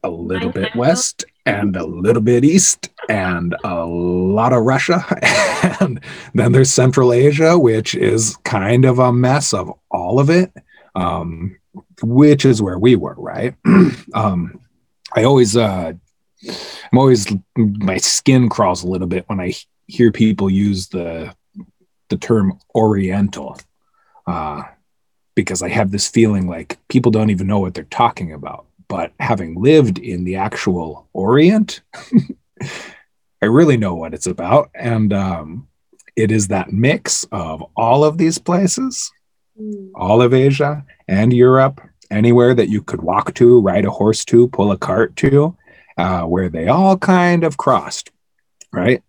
[0.04, 5.04] a little bit West and a little bit East and a lot of Russia.
[5.82, 6.00] and
[6.34, 10.54] then there's Central Asia, which is kind of a mess of all of it,
[10.96, 11.58] um,
[12.02, 13.54] which is where we were, right?
[14.14, 14.62] um,
[15.14, 15.94] I always, uh,
[16.48, 17.28] I'm always,
[17.58, 19.54] my skin crawls a little bit when I
[19.88, 21.34] hear people use the
[22.10, 23.60] the term Oriental,
[24.28, 24.64] uh,
[25.36, 28.68] because I have this feeling like people don't even know what they're talking about.
[28.88, 31.82] But having lived in the actual Orient,
[33.42, 34.70] I really know what it's about.
[34.76, 35.68] And um,
[36.16, 39.12] it is that mix of all of these places,
[39.60, 39.90] mm.
[39.96, 41.82] all of Asia and Europe,
[42.12, 45.58] anywhere that you could walk to, ride a horse to, pull a cart to,
[45.98, 48.12] uh, where they all kind of crossed,
[48.72, 49.04] right?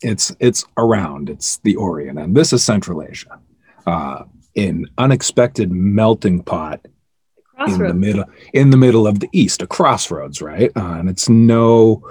[0.00, 1.28] It's it's around.
[1.28, 3.40] It's the Orient, and this is Central Asia,
[3.86, 4.24] uh,
[4.56, 6.86] an unexpected melting pot
[7.66, 10.70] in the middle in the middle of the East, a crossroads, right?
[10.76, 12.02] Uh, and it's no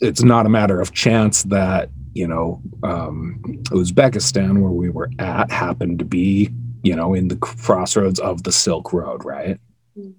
[0.00, 5.50] it's not a matter of chance that you know um, Uzbekistan, where we were at,
[5.50, 6.50] happened to be
[6.82, 9.58] you know in the crossroads of the Silk Road, right?
[9.98, 10.14] Mm.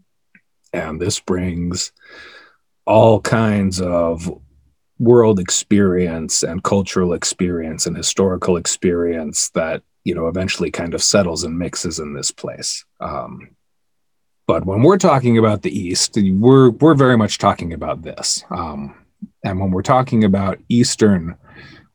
[0.76, 1.92] And this brings
[2.86, 4.30] all kinds of
[5.00, 11.44] world experience and cultural experience and historical experience that you know eventually kind of settles
[11.44, 12.86] and mixes in this place.
[13.00, 13.56] Um,
[14.48, 18.44] but when we're talking about the East, we're we're very much talking about this.
[18.52, 18.96] Um,
[19.44, 21.36] and when we're talking about Eastern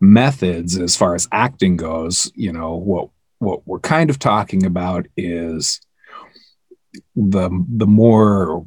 [0.01, 5.07] methods as far as acting goes, you know, what what we're kind of talking about
[5.17, 5.81] is
[7.15, 8.67] the the more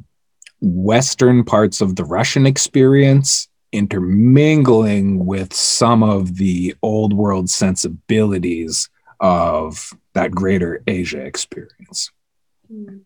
[0.60, 8.88] western parts of the Russian experience intermingling with some of the old world sensibilities
[9.20, 12.10] of that greater Asia experience.
[12.72, 13.00] Mm.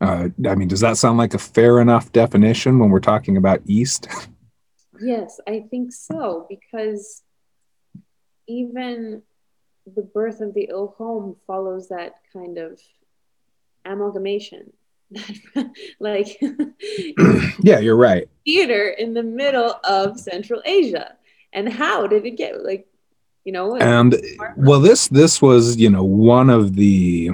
[0.00, 3.62] Uh, I mean, does that sound like a fair enough definition when we're talking about
[3.66, 4.08] East?
[5.00, 7.22] Yes, I think so, because
[8.46, 9.22] even
[9.92, 12.80] the birth of the Ilkhom follows that kind of
[13.84, 14.72] amalgamation.
[16.00, 16.38] like,
[17.60, 18.28] yeah, you're right.
[18.44, 21.16] Theater in the middle of Central Asia.
[21.52, 22.86] And how did it get like,
[23.44, 23.76] you know?
[23.76, 24.16] And
[24.56, 27.30] well, this this was you know one of the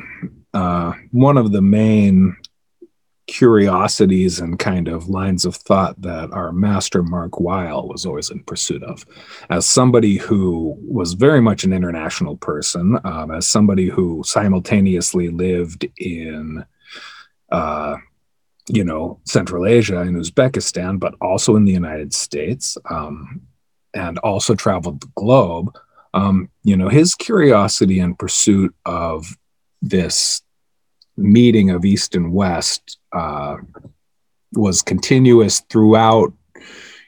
[0.53, 2.37] uh, one of the main
[3.31, 8.43] curiosities and kind of lines of thought that our master Mark Weil was always in
[8.43, 9.07] pursuit of.
[9.49, 15.87] As somebody who was very much an international person, um, as somebody who simultaneously lived
[15.97, 16.67] in,
[17.53, 17.99] uh,
[18.69, 23.43] you know, Central Asia and Uzbekistan, but also in the United States, um,
[23.95, 25.73] and also traveled the globe.
[26.15, 29.37] Um, you know, his curiosity and pursuit of
[29.81, 30.43] this
[31.21, 33.57] meeting of East and West uh,
[34.53, 36.33] was continuous throughout,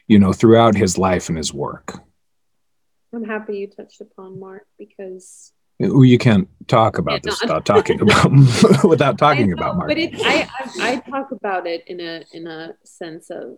[0.07, 1.99] you know, throughout his life and his work.
[3.13, 8.31] I'm happy you touched upon Mark because you can't talk about this without talking about
[8.83, 9.89] without talking know, about Mark.
[9.89, 13.57] But it, I, I I talk about it in a in a sense of,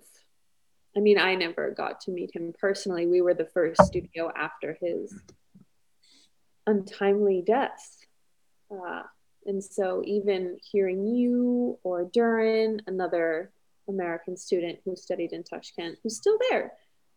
[0.95, 3.07] I mean, I never got to meet him personally.
[3.07, 5.13] We were the first studio after his
[6.67, 7.99] untimely death.
[8.71, 9.03] Uh,
[9.45, 13.51] and so, even hearing you or Durin, another
[13.87, 16.73] American student who studied in Tashkent, who's still there,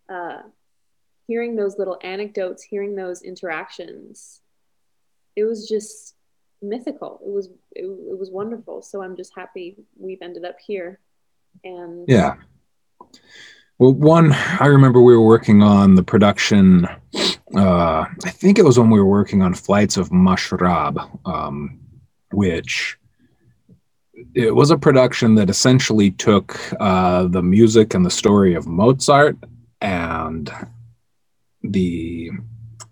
[0.08, 0.42] uh,
[1.26, 4.40] hearing those little anecdotes, hearing those interactions,
[5.36, 6.14] it was just
[6.60, 7.20] mythical.
[7.24, 8.82] It was it, it was wonderful.
[8.82, 10.98] So I'm just happy we've ended up here.
[11.64, 12.34] And yeah.
[13.78, 16.86] Well, one, I remember we were working on the production.
[17.54, 21.78] Uh, I think it was when we were working on Flights of Mashrab, um,
[22.32, 22.98] which
[24.34, 29.36] it was a production that essentially took uh, the music and the story of Mozart
[29.80, 30.50] and
[31.62, 32.30] the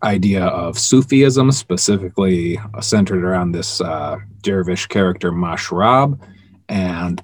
[0.03, 6.21] idea of Sufism, specifically centered around this uh, dervish character Mashrab,
[6.69, 7.23] and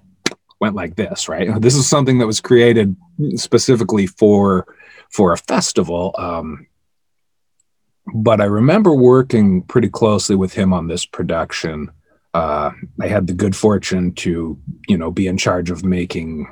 [0.60, 1.28] went like this.
[1.28, 2.96] Right, this is something that was created
[3.36, 4.66] specifically for
[5.10, 6.14] for a festival.
[6.18, 6.66] Um,
[8.14, 11.90] but I remember working pretty closely with him on this production
[12.34, 16.46] uh, I had the good fortune to, you know, be in charge of making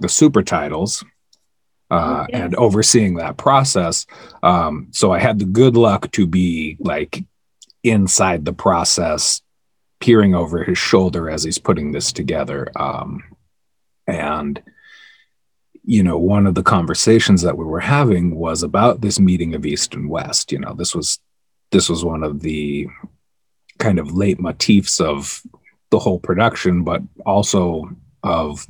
[0.00, 1.04] the super titles
[1.90, 4.06] uh, and overseeing that process.
[4.42, 7.24] Um, so I had the good luck to be like
[7.82, 9.42] inside the process,
[10.00, 12.72] peering over his shoulder as he's putting this together.
[12.74, 13.22] Um,
[14.06, 14.62] and,
[15.84, 19.66] you know, one of the conversations that we were having was about this meeting of
[19.66, 20.52] East and West.
[20.52, 21.18] You know, this was
[21.70, 22.88] this was one of the
[23.82, 25.42] kind of leitmotifs of
[25.90, 27.90] the whole production, but also
[28.22, 28.66] of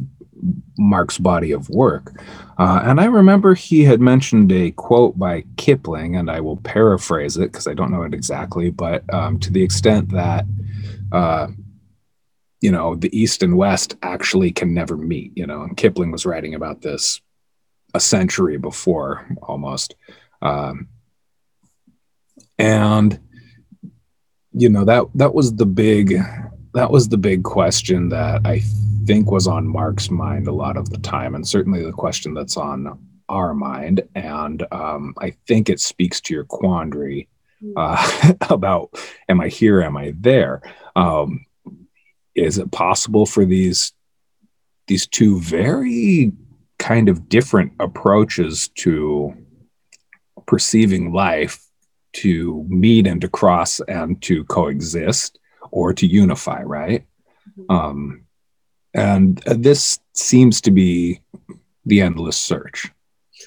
[0.79, 2.13] Mark's body of work.
[2.59, 7.37] Uh, and I remember he had mentioned a quote by Kipling, and I will paraphrase
[7.37, 10.47] it because I don't know it exactly, but um, to the extent that,
[11.13, 11.49] uh,
[12.61, 16.25] you know, the East and West actually can never meet, you know, and Kipling was
[16.25, 17.21] writing about this
[17.95, 19.95] a century before almost.
[20.41, 20.89] Um,
[22.59, 23.21] and
[24.53, 26.18] you know that that was the big
[26.74, 28.62] that was the big question that I
[29.05, 32.57] think was on Mark's mind a lot of the time, and certainly the question that's
[32.57, 32.98] on
[33.28, 37.28] our mind, and um, I think it speaks to your quandary
[37.62, 37.72] Mm.
[37.76, 38.90] uh, about
[39.28, 40.62] am I here, am I there?
[40.96, 41.46] Um,
[42.34, 43.92] is it possible for these
[44.88, 46.32] these two very
[46.78, 49.34] kind of different approaches to
[50.46, 51.64] perceiving life
[52.15, 55.39] to meet and to cross and to coexist
[55.71, 57.07] or to unify, right?
[57.59, 57.71] Mhm.
[57.71, 58.27] Um,
[58.95, 61.21] and this seems to be
[61.87, 62.93] the endless search.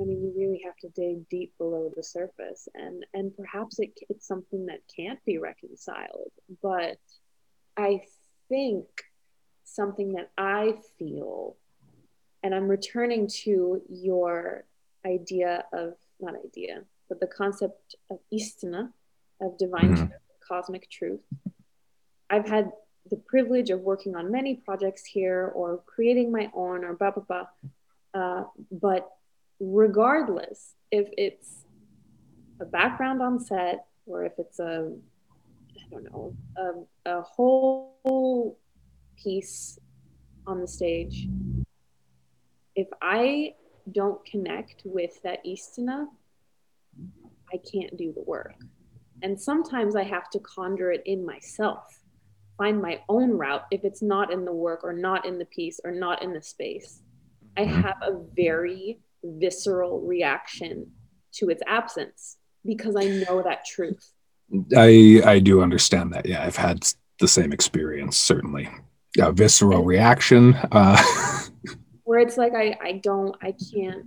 [0.00, 3.92] I mean, you really have to dig deep below the surface, and and perhaps it,
[4.08, 6.32] it's something that can't be reconciled.
[6.62, 6.98] But
[7.76, 8.00] I
[8.48, 8.86] think
[9.64, 11.56] something that I feel,
[12.42, 14.64] and I'm returning to your
[15.06, 18.92] idea of not idea, but the concept of istina,
[19.40, 19.96] of divine Mhm.
[20.08, 21.22] truth, cosmic truth.
[22.28, 22.72] I've had
[23.06, 27.24] the privilege of working on many projects here, or creating my own, or blah blah
[27.24, 27.48] blah.
[28.12, 29.16] Uh, but
[29.60, 31.64] regardless if it's
[32.60, 34.90] a background on set or if it's a
[35.76, 38.58] i don't know a, a whole
[39.22, 39.78] piece
[40.46, 41.28] on the stage
[42.74, 43.54] if i
[43.92, 46.06] don't connect with that istina
[47.52, 48.54] i can't do the work
[49.22, 52.02] and sometimes i have to conjure it in myself
[52.58, 55.80] find my own route if it's not in the work or not in the piece
[55.84, 57.02] or not in the space
[57.56, 57.82] i Mhm.
[57.82, 60.90] have a very visceral reaction
[61.32, 64.12] to its absence because I know that truth.
[64.76, 66.26] I I do understand that.
[66.26, 66.86] Yeah, I've had
[67.20, 68.16] the same experience.
[68.16, 68.68] Certainly,
[69.18, 70.54] a visceral reaction.
[70.72, 70.96] Uh,
[72.10, 74.04] Where it's like I I don't I can't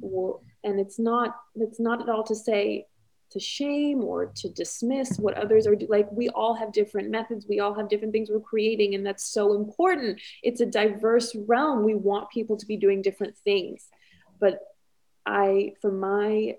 [0.65, 2.85] and it's not it's not at all to say
[3.31, 7.45] to shame or to dismiss what others are do like we all have different methods
[7.47, 10.19] we all have different things we're creating and that's so important.
[10.43, 11.85] It's a diverse realm.
[11.85, 13.87] We want people to be doing different things.
[14.37, 14.59] But
[15.25, 16.57] i for my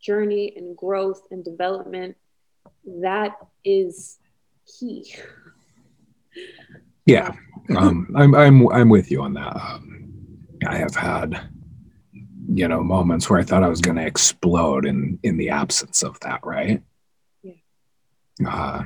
[0.00, 2.16] journey and growth and development
[3.02, 4.18] that is
[4.66, 5.14] key.
[7.06, 7.30] Yeah,
[7.76, 9.54] um, I'm I'm I'm with you on that.
[9.54, 10.01] Um,
[10.66, 11.40] I have had
[12.54, 16.02] you know moments where I thought I was going to explode in in the absence
[16.02, 16.40] of that.
[16.44, 16.82] Right.
[17.42, 17.52] Yeah.
[18.46, 18.84] Uh,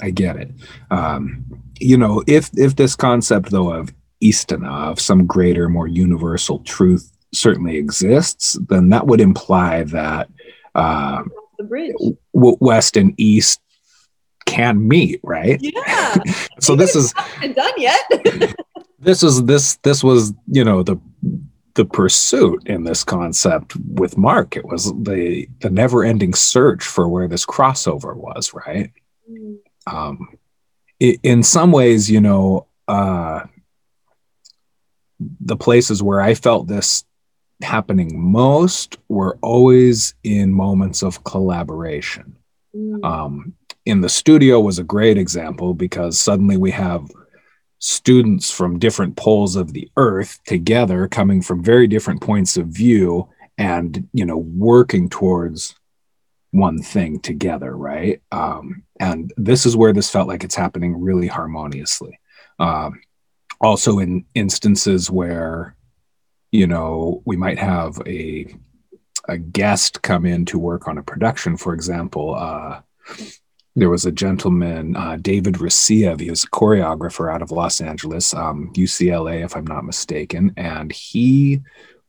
[0.00, 0.50] I get it.
[0.90, 1.44] Um,
[1.78, 3.92] you know, if if this concept though of
[4.22, 10.28] Istina, of some greater, more universal truth, certainly exists, then that would imply that
[10.74, 11.22] uh,
[11.58, 11.92] the bridge
[12.34, 13.60] w- West and East
[14.46, 15.58] can meet, right?
[15.60, 16.16] yeah
[16.60, 18.54] So this is haven't done yet
[19.00, 20.96] this is this this was you know the
[21.74, 24.56] the pursuit in this concept with Mark.
[24.56, 28.90] It was the the never ending search for where this crossover was, right?
[29.86, 30.28] Um,
[31.02, 33.44] i- in some ways, you know, uh,
[35.40, 37.04] the places where I felt this
[37.62, 42.36] happening most were always in moments of collaboration.
[42.76, 43.54] mm, Um,
[43.84, 47.08] in the studio was a great example because suddenly we have
[47.82, 53.28] students from different poles of the earth together coming from very different points of view
[53.58, 55.74] and you know working towards
[56.52, 58.22] one thing together right?
[58.30, 62.20] Um, and this is where this felt like it's happening really harmoniously.
[62.60, 63.00] Um,
[63.60, 65.74] also in instances where
[66.52, 68.46] you know we might have a
[69.28, 72.80] a guest come in to work on a production for example uh,
[73.74, 76.20] there was a gentleman, uh, David Rasiev.
[76.20, 80.52] He was a choreographer out of Los Angeles, um, UCLA, if I'm not mistaken.
[80.56, 81.60] And he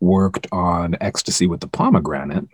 [0.01, 2.47] worked on Ecstasy with the Pomegranate.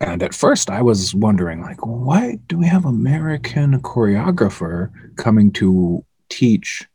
[0.00, 6.04] And at first, I was wondering, like, why do we have American choreographer coming to
[6.28, 6.86] teach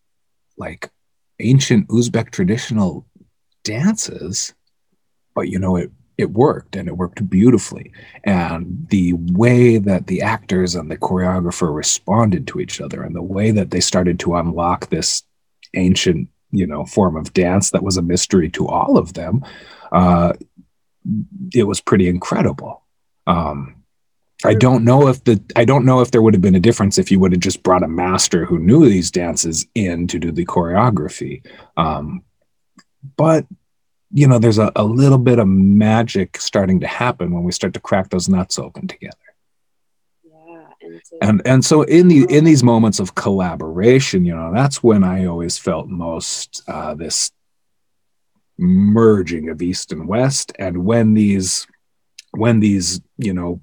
[0.57, 0.91] like
[1.39, 3.07] ancient Uzbek traditional
[3.63, 4.53] dances?
[5.33, 7.93] But you know, it it worked and it worked beautifully.
[8.25, 13.23] And the way that the actors and the choreographer responded to each other and the
[13.23, 15.23] way that they started to unlock this
[15.75, 19.45] ancient you know form of dance that was a mystery to all of them
[19.93, 20.33] uh,
[21.53, 22.83] it was pretty incredible.
[23.25, 23.75] Um,
[24.45, 26.97] i don't know if the i don't know if there would have been a difference
[26.97, 30.31] if you would have just brought a master who knew these dances in to do
[30.31, 31.45] the choreography.
[31.77, 32.23] Um,
[33.15, 33.45] but
[34.11, 37.73] you know there's a, a little bit of magic starting to happen when we start
[37.73, 39.15] to crack those nuts open together.
[40.23, 44.81] Yeah and, and and so in the in these moments of collaboration you know that's
[44.81, 47.31] when i always felt most uh, this
[48.59, 50.51] merging of east and west.
[50.59, 51.65] And when these
[52.31, 53.61] when these you know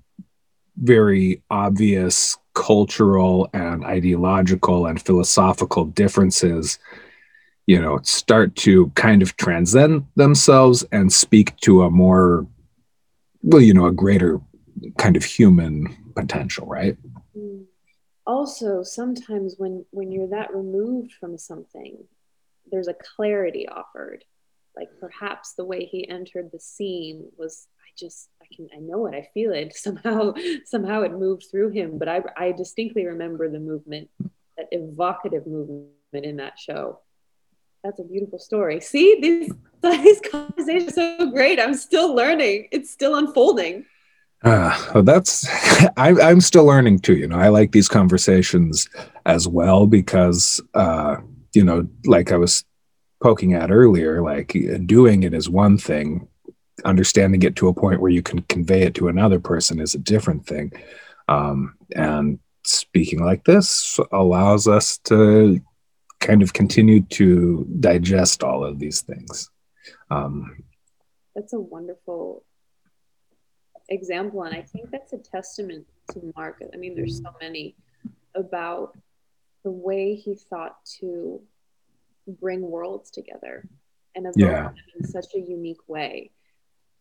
[0.77, 6.79] very obvious cultural and ideological and philosophical differences
[7.67, 12.47] you know, start to kind of transcend themselves and speak to a more,
[13.43, 14.41] well, you know, a greater
[14.99, 16.97] kind of human potential, right?
[17.37, 17.64] Mm.
[18.27, 22.05] Also, sometimes when when you're that removed from something,
[22.71, 24.25] there's a clarity offered.
[24.77, 29.07] Like perhaps the way he entered the scene was I just I can I know
[29.07, 29.75] it, I feel it.
[29.77, 31.99] Somehow somehow it moved through him.
[31.99, 34.09] But I I distinctly remember the movement,
[34.57, 37.01] that evocative movement in that show.
[37.87, 38.80] That's a beautiful story.
[38.80, 41.61] See, these these conversations are so great.
[41.61, 42.66] I'm still learning.
[42.72, 43.87] It's still unfolding.
[44.43, 45.47] Uh, that's
[45.97, 47.14] I, I'm still learning too.
[47.14, 48.89] You know, I like these conversations
[49.24, 51.18] as well because uh,
[51.55, 52.64] you know, like I was
[53.22, 54.53] poking at earlier, like
[54.87, 56.26] doing it is one thing,
[56.84, 59.99] understanding it to a point where you can convey it to another person is a
[59.99, 60.72] different thing.
[61.28, 65.61] Um, and speaking like this allows us to
[66.27, 69.49] kind of continue to digest all of these things.
[70.11, 70.64] Um,
[71.37, 72.45] that's a wonderful
[73.89, 74.43] example.
[74.43, 76.61] And I think that's a testament to Mark.
[76.74, 77.77] I mean, there's so many
[78.35, 78.99] about
[79.62, 81.41] the way he thought to
[82.27, 83.64] bring worlds together
[84.16, 84.70] and evoke yeah.
[84.99, 86.33] in such a unique way.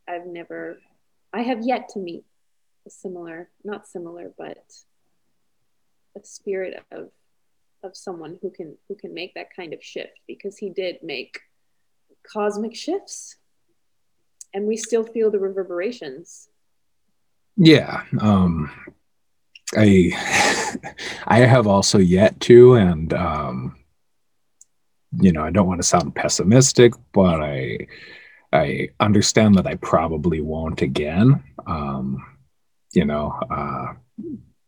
[0.08, 0.78] I've never,
[1.34, 2.26] I have yet to meet
[2.86, 4.64] a similar, not similar, but
[6.16, 7.10] a spirit of
[7.86, 11.40] of someone who can who can make that kind of shift because he did make
[12.32, 13.38] cosmic shifts.
[14.54, 16.50] And we still feel the reverberations.
[17.58, 18.70] Yeah um
[19.78, 20.12] i
[21.28, 23.76] i have also yet to and um
[25.20, 27.88] you know i don't want to sound pessimistic but i
[28.52, 31.44] i understand that i probably won't again.
[31.66, 32.26] Um
[32.94, 33.94] you know uh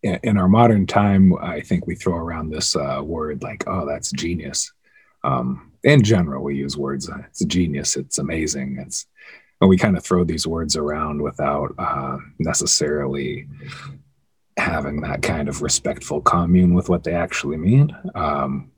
[0.04, 4.12] in our modern time i think we throw around this uh, word like oh that's
[4.12, 4.72] genius
[5.24, 9.08] um in general we use words uh, it's genius it's amazing it's
[9.60, 13.48] and we kind of throw these words around without uh, necessarily
[14.58, 17.96] having that kind of respectful commune with what they actually mean.
[18.16, 18.72] Um,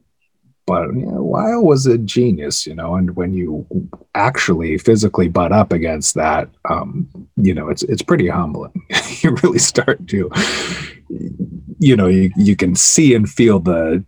[0.65, 3.65] but you know, Weil was a genius, you know, and when you
[4.13, 8.85] actually physically butt up against that, um, you know, it's it's pretty humbling.
[9.21, 10.29] you really start to,
[11.09, 14.03] you know, you, you can see and feel the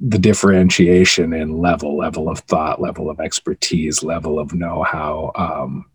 [0.00, 5.32] the differentiation in level, level of thought, level of expertise, level of know-how.
[5.34, 5.86] Um,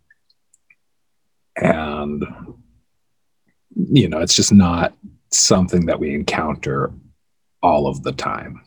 [1.62, 2.26] and
[3.76, 4.94] you know it's just not
[5.32, 6.92] something that we encounter
[7.62, 8.62] all of the time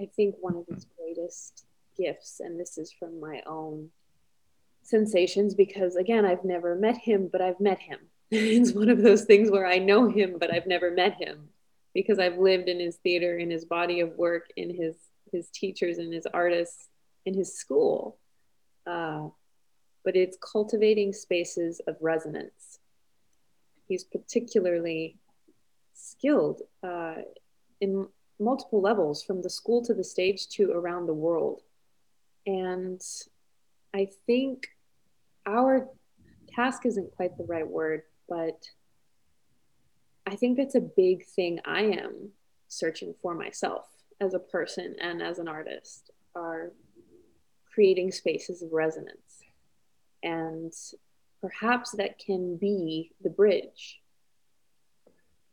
[0.00, 1.64] i think one of his greatest
[1.96, 3.88] gifts and this is from my own
[4.82, 7.98] sensations because again i've never met him but i've met him
[8.60, 11.48] it's one of those things where i know him but i've never met him
[11.94, 14.96] because i've lived in his theater in his body of work in his
[15.32, 16.88] his teachers and his artists
[17.24, 18.18] in his school
[18.86, 19.28] uh,
[20.04, 22.78] but it's cultivating spaces of resonance.
[23.86, 25.18] He's particularly
[25.94, 27.16] skilled uh,
[27.80, 28.06] in
[28.38, 31.60] multiple levels, from the school to the stage to around the world.
[32.46, 33.02] And
[33.92, 34.68] I think
[35.46, 35.88] our
[36.54, 38.64] task isn't quite the right word, but
[40.26, 42.30] I think that's a big thing I am
[42.68, 43.86] searching for myself
[44.20, 46.70] as a person and as an artist are
[47.74, 49.42] creating spaces of resonance.
[50.22, 50.72] And
[51.40, 54.00] perhaps that can be the bridge.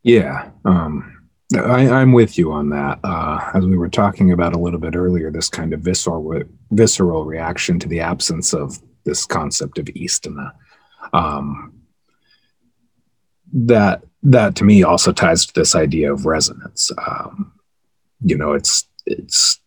[0.04, 1.14] Yeah um
[1.56, 3.00] I, i'm with you on that.
[3.04, 7.26] Uh as we were talking about a little bit earlier this kind of visceral visceral
[7.26, 10.52] reaction to the absence of this concept of istina
[11.14, 11.77] um
[13.54, 17.52] that that to me also ties to this idea of resonance um
[18.24, 19.60] you know it's it's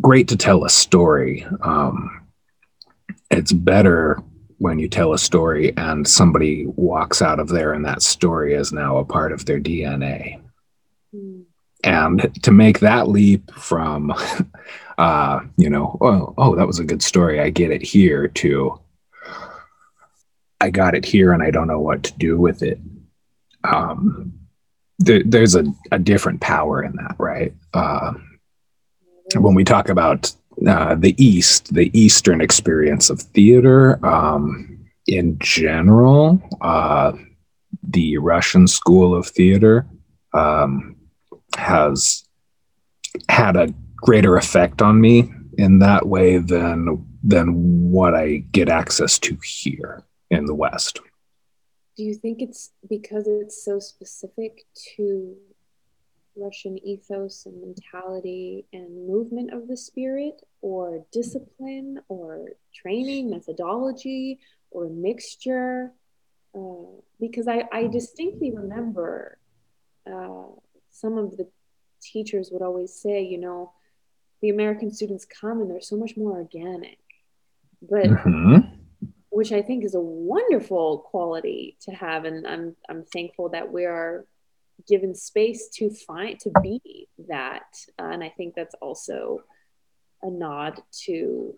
[0.00, 2.26] great to tell a story um
[3.30, 4.22] it's better
[4.58, 8.72] when you tell a story and somebody walks out of there and that story is
[8.72, 10.40] now a part of their DNA.
[11.14, 11.44] Mm.
[11.84, 14.14] And to make that leap from,
[14.98, 17.40] uh, you know, oh, oh, that was a good story.
[17.40, 18.80] I get it here to,
[20.60, 22.80] I got it here and I don't know what to do with it.
[23.70, 24.32] Um,
[24.98, 27.54] there, there's a, a different power in that, right?
[27.74, 28.14] Uh,
[29.36, 30.32] when we talk about
[30.66, 37.12] uh, the East, the Eastern experience of theater um, in general, uh,
[37.82, 39.86] the Russian school of theater
[40.32, 40.96] um,
[41.56, 42.24] has
[43.28, 49.18] had a greater effect on me in that way than than what I get access
[49.20, 51.00] to here in the West.
[51.96, 54.66] Do you think it's because it's so specific
[54.96, 55.36] to
[56.36, 64.38] Russian ethos and mentality and movement of the spirit, or discipline, or training, methodology,
[64.70, 65.92] or mixture.
[66.54, 69.38] Uh, because I, I distinctly remember
[70.06, 70.44] uh,
[70.90, 71.48] some of the
[72.02, 73.72] teachers would always say, you know,
[74.42, 76.98] the American students come and they're so much more organic.
[77.82, 78.75] But mm-hmm.
[79.36, 82.24] Which I think is a wonderful quality to have.
[82.24, 84.24] And I'm I'm thankful that we are
[84.88, 87.68] given space to find to be that.
[87.98, 89.42] Uh, and I think that's also
[90.22, 91.54] a nod to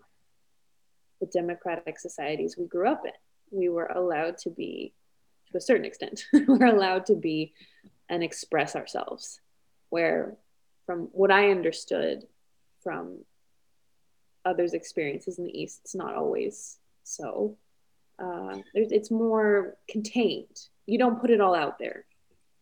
[1.21, 3.13] the democratic societies we grew up in.
[3.49, 4.93] We were allowed to be,
[5.49, 7.53] to a certain extent, we're allowed to be
[8.09, 9.39] and express ourselves.
[9.89, 10.35] Where,
[10.85, 12.27] from what I understood
[12.83, 13.19] from
[14.43, 17.57] others' experiences in the East, it's not always so.
[18.19, 20.59] Uh, it's more contained.
[20.85, 22.05] You don't put it all out there.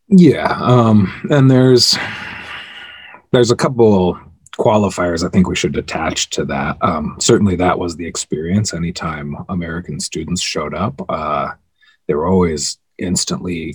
[0.09, 1.97] Yeah, um, and there's
[3.31, 4.17] there's a couple
[4.57, 6.77] qualifiers I think we should attach to that.
[6.81, 8.73] Um, certainly, that was the experience.
[8.73, 11.51] Anytime American students showed up, uh,
[12.07, 13.73] they were always instantly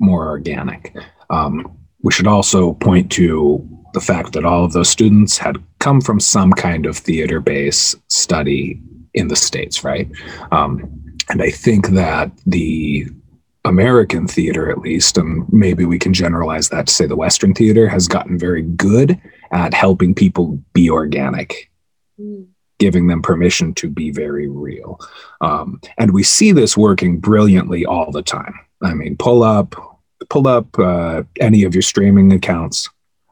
[0.00, 0.94] more organic.
[1.30, 6.00] Um, we should also point to the fact that all of those students had come
[6.00, 8.80] from some kind of theater based study
[9.14, 10.08] in the States, right?
[10.52, 13.06] Um, and I think that the
[13.64, 17.88] American theater, at least, and maybe we can generalize that to say the Western theater
[17.88, 19.20] has gotten very good
[19.50, 21.70] at helping people be organic,
[22.20, 22.46] mm.
[22.78, 25.00] giving them permission to be very real.
[25.40, 28.54] Um, and we see this working brilliantly all the time.
[28.82, 29.74] I mean, pull up,
[30.30, 32.88] pull up uh, any of your streaming accounts,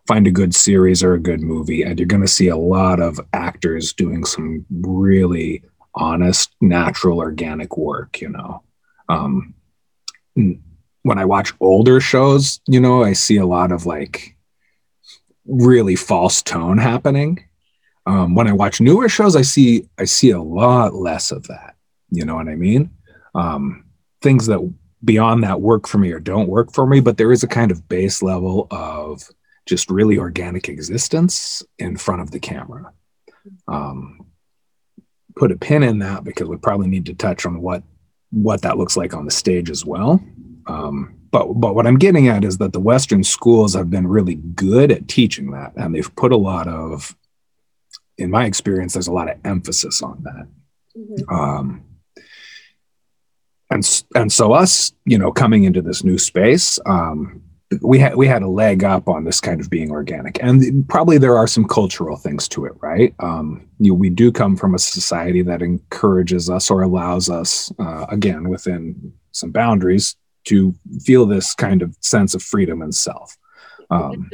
[0.08, 3.00] find a good series or a good movie, and you're going to see a lot
[3.00, 5.62] of actors doing some really
[5.94, 8.20] honest, natural, organic work.
[8.20, 8.62] You know.
[9.08, 9.54] Um,
[10.34, 14.36] when I watch older shows, you know, I see a lot of like
[15.46, 17.44] really false tone happening.
[18.06, 21.76] Um, when I watch newer shows, I see I see a lot less of that.
[22.10, 22.90] You know what I mean?
[23.34, 23.84] Um,
[24.22, 24.74] things that
[25.04, 27.70] beyond that work for me or don't work for me, but there is a kind
[27.70, 29.28] of base level of
[29.66, 32.92] just really organic existence in front of the camera.
[33.68, 34.23] Um,
[35.36, 37.82] put a pin in that because we probably need to touch on what
[38.30, 40.22] what that looks like on the stage as well.
[40.66, 44.36] Um, but but what I'm getting at is that the Western schools have been really
[44.36, 47.16] good at teaching that, and they've put a lot of,
[48.18, 50.46] in my experience, there's a lot of emphasis on that.
[50.96, 51.34] Mm-hmm.
[51.34, 51.84] Um,
[53.70, 57.42] and and so us, you know, coming into this new space, um,
[57.82, 61.18] we had we had a leg up on this kind of being organic, and probably
[61.18, 63.14] there are some cultural things to it, right?
[63.20, 67.72] Um, you know, we do come from a society that encourages us or allows us,
[67.78, 73.36] uh, again, within some boundaries, to feel this kind of sense of freedom and self.
[73.90, 74.30] Um,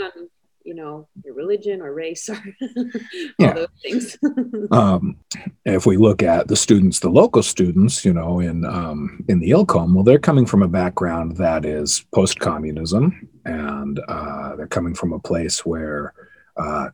[0.70, 2.40] you know your religion or race or
[3.40, 3.54] yeah.
[3.54, 4.16] those things
[4.70, 5.16] um,
[5.64, 9.50] if we look at the students the local students you know in um, in the
[9.50, 15.12] ilkhom well they're coming from a background that is post-communism and uh, they're coming from
[15.12, 16.14] a place where
[16.56, 16.88] uh,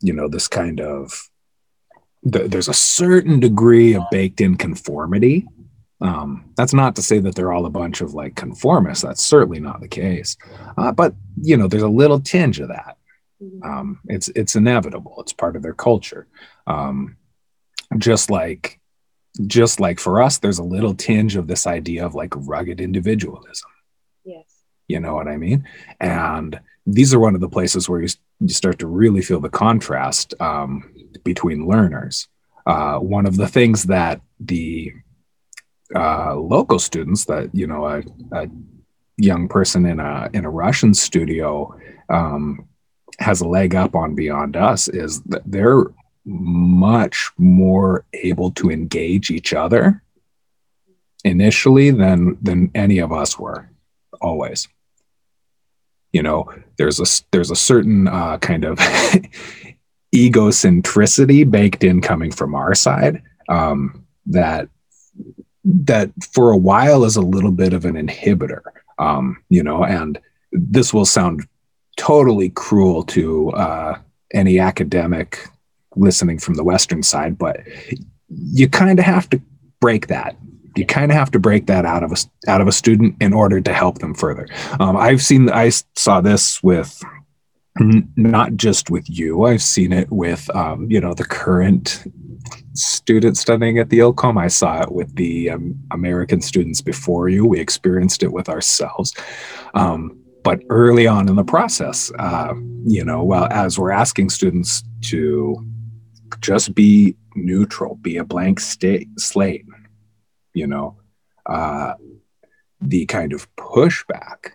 [0.00, 1.30] you know this kind of
[2.32, 5.46] th- there's a certain degree of baked in conformity
[6.00, 9.02] um, that's not to say that they're all a bunch of like conformists.
[9.02, 10.36] That's certainly not the case.
[10.76, 12.95] Uh, but you know, there's a little tinge of that.
[13.42, 13.70] Mm-hmm.
[13.70, 15.16] Um, it's it's inevitable.
[15.18, 16.26] It's part of their culture.
[16.66, 17.16] Um,
[17.98, 18.80] just like
[19.46, 23.70] just like for us, there's a little tinge of this idea of like rugged individualism.
[24.24, 24.44] Yes.
[24.88, 25.68] You know what I mean?
[26.00, 28.08] And these are one of the places where you,
[28.40, 30.90] you start to really feel the contrast um,
[31.24, 32.28] between learners.
[32.64, 34.92] Uh, one of the things that the
[35.94, 38.48] uh, local students that you know a, a,
[39.18, 41.74] young person in a in a Russian studio
[42.10, 42.68] um,
[43.18, 45.84] has a leg up on beyond us is that they're
[46.24, 50.02] much more able to engage each other
[51.24, 53.68] initially than than any of us were
[54.20, 54.68] always.
[56.12, 58.78] You know there's a there's a certain uh, kind of
[60.14, 64.68] egocentricity baked in coming from our side um, that
[65.64, 68.60] that for a while is a little bit of an inhibitor
[68.98, 70.18] um, you know and
[70.52, 71.46] this will sound
[71.96, 73.98] totally cruel to uh,
[74.32, 75.46] any academic
[75.94, 77.60] listening from the western side but
[78.28, 79.40] you kind of have to
[79.80, 80.36] break that
[80.76, 82.16] you kind of have to break that out of a
[82.50, 84.46] out of a student in order to help them further
[84.78, 87.02] um, i've seen i saw this with
[88.16, 92.04] not just with you i've seen it with um, you know the current
[92.78, 94.40] student studying at the Ilkhom.
[94.40, 97.46] I saw it with the um, American students before you.
[97.46, 99.14] We experienced it with ourselves.
[99.74, 104.84] Um, but early on in the process, uh, you know, well, as we're asking students
[105.00, 105.56] to
[106.40, 109.66] just be neutral, be a blank state, slate,
[110.54, 110.96] you know,
[111.46, 111.94] uh,
[112.80, 114.52] the kind of pushback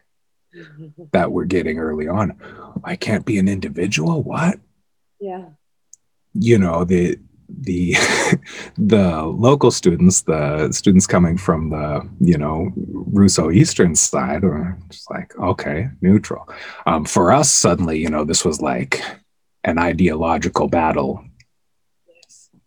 [1.11, 2.39] that we're getting early on.
[2.85, 4.23] I can't be an individual.
[4.23, 4.59] What?
[5.19, 5.49] Yeah.
[6.33, 7.19] You know, the
[7.61, 7.95] the
[8.77, 15.09] the local students, the students coming from the you know Russo Eastern side, are just
[15.09, 16.49] like okay, neutral.
[16.85, 19.01] Um, for us, suddenly, you know, this was like
[19.63, 21.23] an ideological battle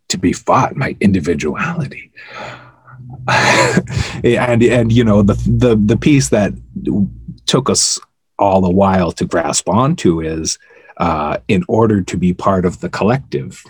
[0.09, 0.75] to be fought.
[0.75, 2.11] My individuality,
[4.23, 6.53] and and you know the the the piece that
[7.45, 7.99] took us
[8.37, 10.57] all a while to grasp onto is
[10.97, 13.63] uh, in order to be part of the collective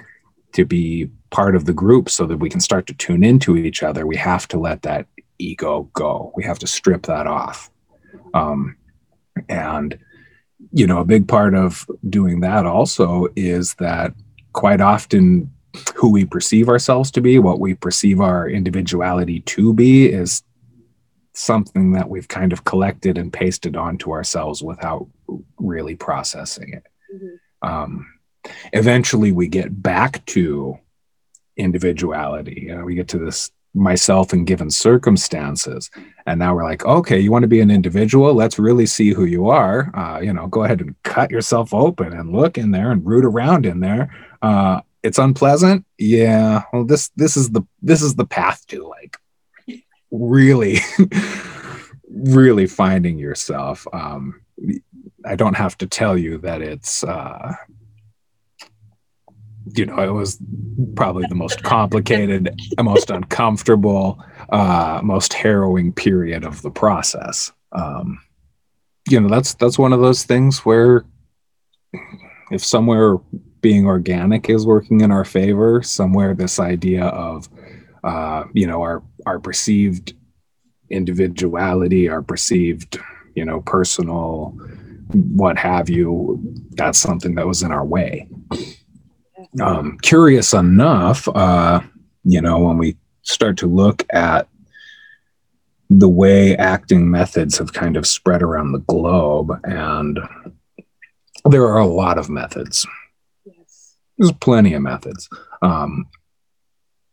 [0.55, 3.83] to be part of the group so that we can start to tune into each
[3.83, 5.05] other, we have to let that
[5.37, 6.31] ego go.
[6.35, 7.69] We have to strip that off.
[8.33, 8.77] Um,
[9.49, 9.97] and,
[10.71, 14.13] you know, a big part of doing that also is that
[14.53, 15.51] quite often
[15.93, 20.41] who we perceive ourselves to be, what we perceive our individuality to be, is
[21.33, 25.05] something that we've kind of collected and pasted onto ourselves without
[25.57, 26.83] really processing it.
[27.13, 27.39] Mhm.
[27.61, 28.14] Um,
[28.73, 30.77] eventually, we get back to
[31.57, 32.65] individuality.
[32.67, 35.89] You know, we get to this myself in given circumstances,
[36.25, 38.33] and now we're like, okay, you want to be an individual?
[38.33, 39.91] Let's really see who you are.
[39.95, 43.25] Uh, you know, go ahead and cut yourself open and look in there and root
[43.25, 44.13] around in there.
[44.41, 46.63] Uh, it's unpleasant, yeah.
[46.73, 49.17] Well, this this is the this is the path to like
[50.11, 50.77] really
[52.09, 54.41] really finding yourself um
[55.25, 57.53] i don't have to tell you that it's uh
[59.73, 60.39] you know it was
[60.95, 67.51] probably the most complicated most uncomfortable uh most harrowing period of the process.
[67.71, 68.19] Um
[69.09, 71.05] you know that's that's one of those things where
[72.51, 73.17] if somewhere
[73.61, 77.49] being organic is working in our favor somewhere this idea of
[78.03, 80.13] uh you know our our perceived
[80.89, 82.99] individuality our perceived
[83.35, 84.57] you know personal
[85.11, 86.39] what have you
[86.71, 88.27] that's something that was in our way
[89.61, 91.79] um, curious enough uh,
[92.23, 94.47] you know when we start to look at
[95.89, 100.19] the way acting methods have kind of spread around the globe and
[101.49, 102.85] there are a lot of methods
[103.45, 103.95] Yes.
[104.17, 105.29] there's plenty of methods
[105.61, 106.05] um,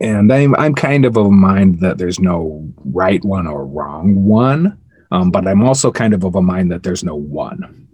[0.01, 4.24] and I'm, I'm kind of of a mind that there's no right one or wrong
[4.24, 4.78] one
[5.11, 7.86] um, but i'm also kind of of a mind that there's no one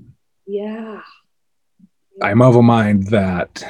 [0.47, 1.03] Yeah.
[2.23, 3.65] i'm of a mind that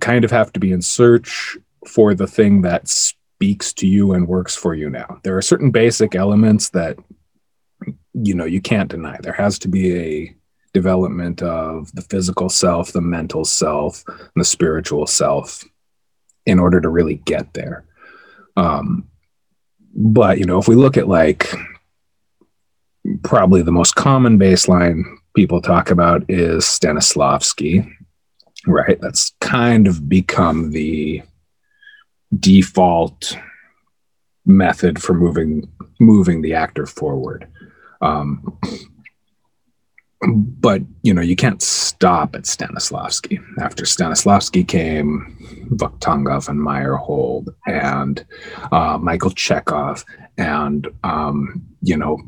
[0.00, 4.26] kind of have to be in search for the thing that speaks to you and
[4.26, 5.20] works for you now.
[5.22, 6.98] There are certain basic elements that
[8.14, 9.18] you know you can't deny.
[9.20, 10.34] There has to be a
[10.74, 15.64] development of the physical self the mental self and the spiritual self
[16.46, 17.84] in order to really get there.
[18.56, 19.08] Um
[19.94, 21.52] but you know if we look at like
[23.22, 25.02] probably the most common baseline
[25.34, 27.90] people talk about is stanislavski
[28.68, 31.22] right that's kind of become the
[32.38, 33.36] default
[34.44, 37.48] method for moving moving the actor forward
[38.00, 38.58] um,
[40.26, 43.38] but you know you can't stop at Stanislavski.
[43.60, 45.36] After Stanislavski came
[45.70, 48.24] Vakhtangov and Meyerhold and
[48.72, 50.04] uh, Michael Chekhov,
[50.36, 52.18] and um, you know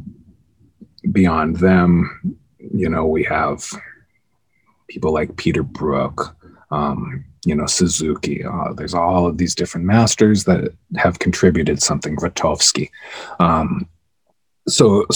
[1.11, 3.65] beyond them, you know we have
[4.91, 6.37] people like Peter Brook,
[6.71, 8.45] um, you know Suzuki.
[8.45, 12.17] Uh, there's all of these different masters that have contributed something.
[12.17, 12.91] Grotowski.
[13.39, 13.89] Um,
[14.69, 15.07] so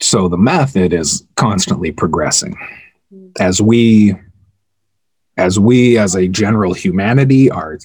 [0.00, 2.56] so the method is constantly progressing
[3.40, 4.14] as we
[5.36, 7.78] as we as a general humanity are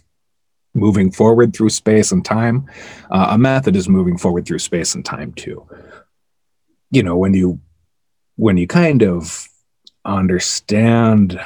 [0.74, 2.70] moving forward through space and time
[3.10, 5.66] uh, a method is moving forward through space and time too
[6.91, 7.60] you know when you
[8.36, 9.48] when you kind of
[10.08, 11.39] understand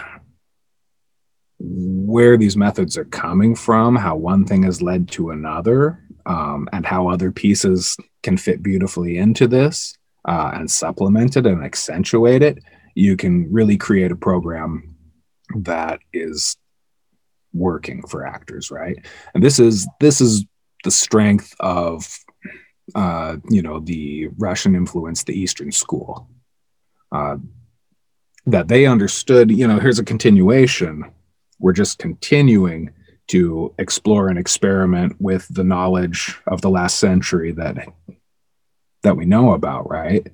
[1.59, 6.85] where these methods are coming from how one thing has led to another um, and
[6.85, 9.95] how other pieces can fit beautifully into this
[10.27, 12.59] uh, and supplement it and accentuate it,
[12.95, 14.95] you can really create a program
[15.55, 16.57] that is
[17.53, 18.97] working for actors, right?
[19.33, 20.45] And this is this is
[20.83, 22.07] the strength of
[22.95, 26.29] uh, you know the Russian influence, the Eastern School,
[27.11, 27.37] uh,
[28.45, 29.51] that they understood.
[29.51, 31.05] You know, here's a continuation.
[31.59, 32.91] We're just continuing
[33.27, 37.87] to explore and experiment with the knowledge of the last century that
[39.03, 40.27] that we know about right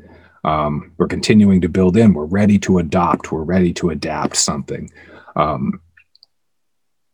[0.44, 2.14] Um, we're continuing to build in.
[2.14, 3.32] We're ready to adopt.
[3.32, 4.90] We're ready to adapt something.
[5.36, 5.82] Um,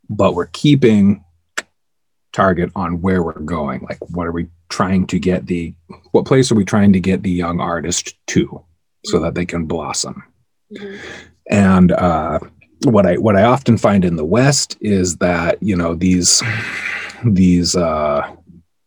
[0.10, 1.24] but we're keeping
[2.32, 3.82] target on where we're going.
[3.90, 5.74] Like, what are we trying to get the,
[6.12, 8.64] what place are we trying to get the young artist to
[9.06, 10.24] so that they can blossom?
[10.74, 10.96] Mm-hmm.
[11.50, 12.40] And uh,
[12.86, 16.42] what I what I often find in the West is that you know these
[17.26, 18.36] these uh,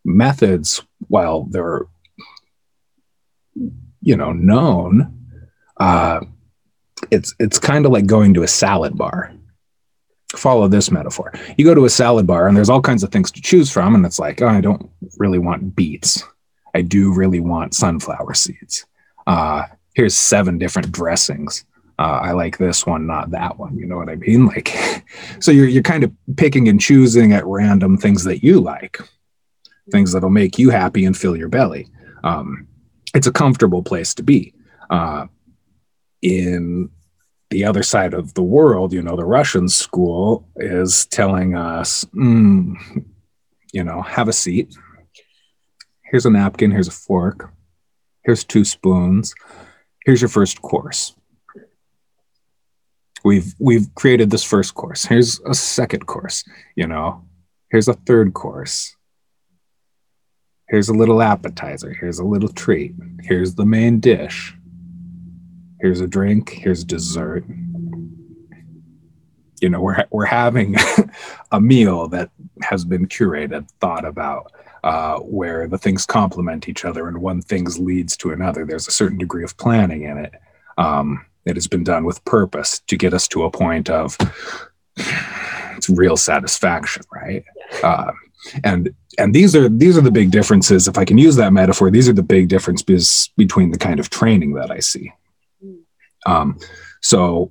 [0.04, 1.82] methods, while they're
[3.54, 5.28] you know known,
[5.78, 6.20] uh,
[7.10, 9.32] it's it's kind of like going to a salad bar.
[10.34, 11.32] Follow this metaphor.
[11.56, 13.94] You go to a salad bar and there's all kinds of things to choose from,
[13.94, 16.22] and it's like, oh, I don't really want beets.
[16.74, 18.84] I do really want sunflower seeds.
[19.26, 19.62] Uh,
[19.94, 21.64] here's seven different dressings
[21.98, 23.78] uh, I like this one, not that one.
[23.78, 24.46] You know what I mean?
[24.56, 25.04] Like,
[25.40, 28.98] so you're you're kind of picking and choosing at random things that you like,
[29.90, 31.88] things that'll make you happy and fill your belly.
[32.24, 32.68] Um,
[33.14, 34.54] it's a comfortable place to be.
[34.90, 35.26] Uh,
[36.22, 36.90] in
[37.50, 42.74] the other side of the world, you know, the Russian school is telling us, mm,
[43.72, 44.74] you know, have a seat.
[46.04, 46.70] Here's a napkin.
[46.70, 47.52] Here's a fork.
[48.24, 49.34] Here's two spoons.
[50.04, 51.15] Here's your first course
[53.26, 55.04] we've we've created this first course.
[55.04, 56.44] Here's a second course
[56.76, 57.24] you know?
[57.72, 58.94] Here's a third course.
[60.68, 61.92] Here's a little appetizer.
[61.92, 62.94] Here's a little treat.
[63.22, 64.54] Here's the main dish.
[65.80, 66.50] Here's a drink.
[66.50, 67.44] Here's dessert.
[69.60, 70.76] You know we're we're having
[71.50, 72.30] a meal that
[72.62, 74.52] has been curated thought about
[74.84, 78.64] uh, where the things complement each other and one thing leads to another.
[78.64, 80.32] There's a certain degree of planning in it.
[80.78, 84.16] Um, it has been done with purpose to get us to a point of
[85.76, 87.44] it's real satisfaction, right?
[87.80, 87.88] Yeah.
[87.88, 88.12] Uh,
[88.64, 90.88] and and these are these are the big differences.
[90.88, 94.10] If I can use that metaphor, these are the big differences between the kind of
[94.10, 95.12] training that I see.
[95.64, 95.78] Mm.
[96.26, 96.58] Um,
[97.00, 97.50] so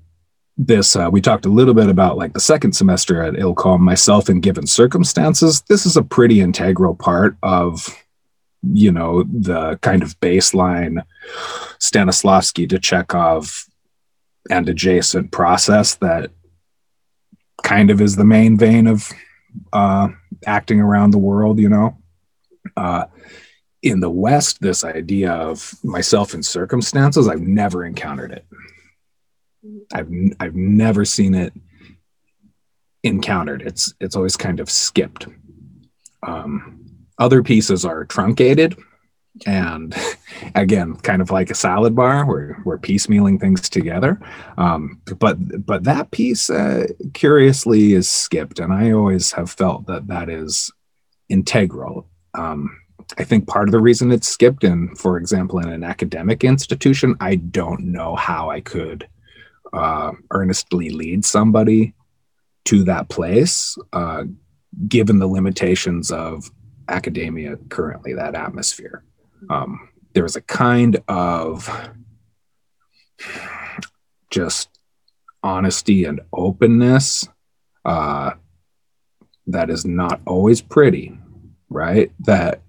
[0.57, 4.29] this uh, we talked a little bit about like the second semester at Ilkhom myself
[4.29, 5.61] in given circumstances.
[5.67, 7.87] This is a pretty integral part of
[8.73, 11.03] you know the kind of baseline
[11.79, 13.65] Stanislavski to Chekhov
[14.49, 16.31] and adjacent process that
[17.63, 19.11] kind of is the main vein of
[19.73, 20.09] uh,
[20.45, 21.97] acting around the world, you know.
[22.77, 23.05] Uh,
[23.81, 28.45] in the West, this idea of myself in circumstances, I've never encountered it.
[29.93, 31.53] I've I've never seen it
[33.03, 33.61] encountered.
[33.61, 35.27] It's it's always kind of skipped.
[36.23, 36.85] Um,
[37.19, 38.75] other pieces are truncated
[39.45, 39.95] and
[40.55, 44.19] again kind of like a salad bar where we're piecemealing things together.
[44.57, 50.07] Um, but but that piece uh, curiously is skipped and i always have felt that
[50.07, 50.71] that is
[51.29, 52.07] integral.
[52.33, 52.81] Um,
[53.17, 57.15] i think part of the reason it's skipped and for example in an academic institution
[57.19, 59.07] i don't know how i could
[59.73, 61.93] uh, earnestly lead somebody
[62.63, 64.23] to that place uh,
[64.87, 66.49] given the limitations of
[66.87, 69.03] academia currently that atmosphere
[69.49, 71.69] um, there was a kind of
[74.29, 74.69] just
[75.43, 77.27] honesty and openness
[77.83, 78.31] uh,
[79.47, 81.17] that is not always pretty,
[81.69, 82.11] right?
[82.21, 82.61] That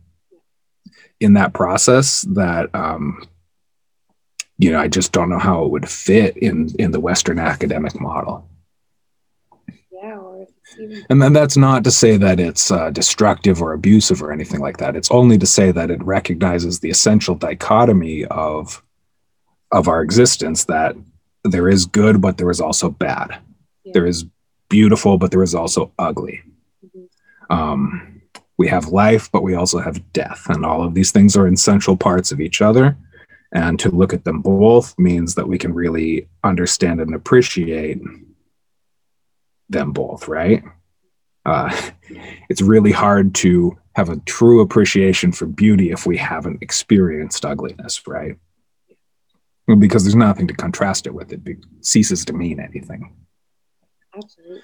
[1.21, 3.27] in that process, that um,
[4.59, 8.01] you know, I just don't know how it would fit in in the Western academic
[8.01, 8.49] model.
[11.09, 14.79] And then that's not to say that it's uh, destructive or abusive or anything like
[14.79, 14.97] that.
[14.97, 18.83] It's only to say that it recognizes the essential dichotomy of
[19.73, 20.95] of our existence that
[21.45, 23.39] there is good, but there is also bad.
[23.85, 23.93] Yeah.
[23.95, 24.25] There is
[24.69, 26.43] beautiful, but there is also ugly.
[26.85, 27.53] Mm-hmm.
[27.53, 28.23] Um,
[28.59, 31.97] we have life, but we also have death, and all of these things are essential
[31.97, 32.97] parts of each other.
[33.53, 38.01] And to look at them both means that we can really understand and appreciate
[39.69, 40.63] them both, right?
[41.45, 41.75] Uh,
[42.49, 48.07] it's really hard to have a true appreciation for beauty if we haven't experienced ugliness,
[48.07, 48.37] right?
[49.79, 51.33] Because there's nothing to contrast it with.
[51.33, 51.41] It
[51.81, 53.15] ceases to mean anything.
[54.15, 54.61] Absolutely.